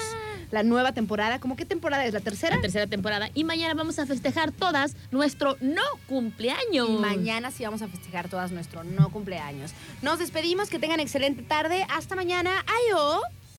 [0.50, 1.40] La nueva temporada.
[1.40, 2.14] ¿Cómo qué temporada es?
[2.14, 2.56] ¿La tercera?
[2.56, 3.28] La tercera temporada.
[3.34, 6.88] Y mañana vamos a festejar todas nuestro no cumpleaños.
[6.88, 9.72] Y mañana sí vamos a festejar todas nuestro no cumpleaños.
[10.00, 11.84] Nos despedimos, que tengan excelente tarde.
[11.90, 12.64] Hasta mañana.
[12.88, 13.20] Ayo.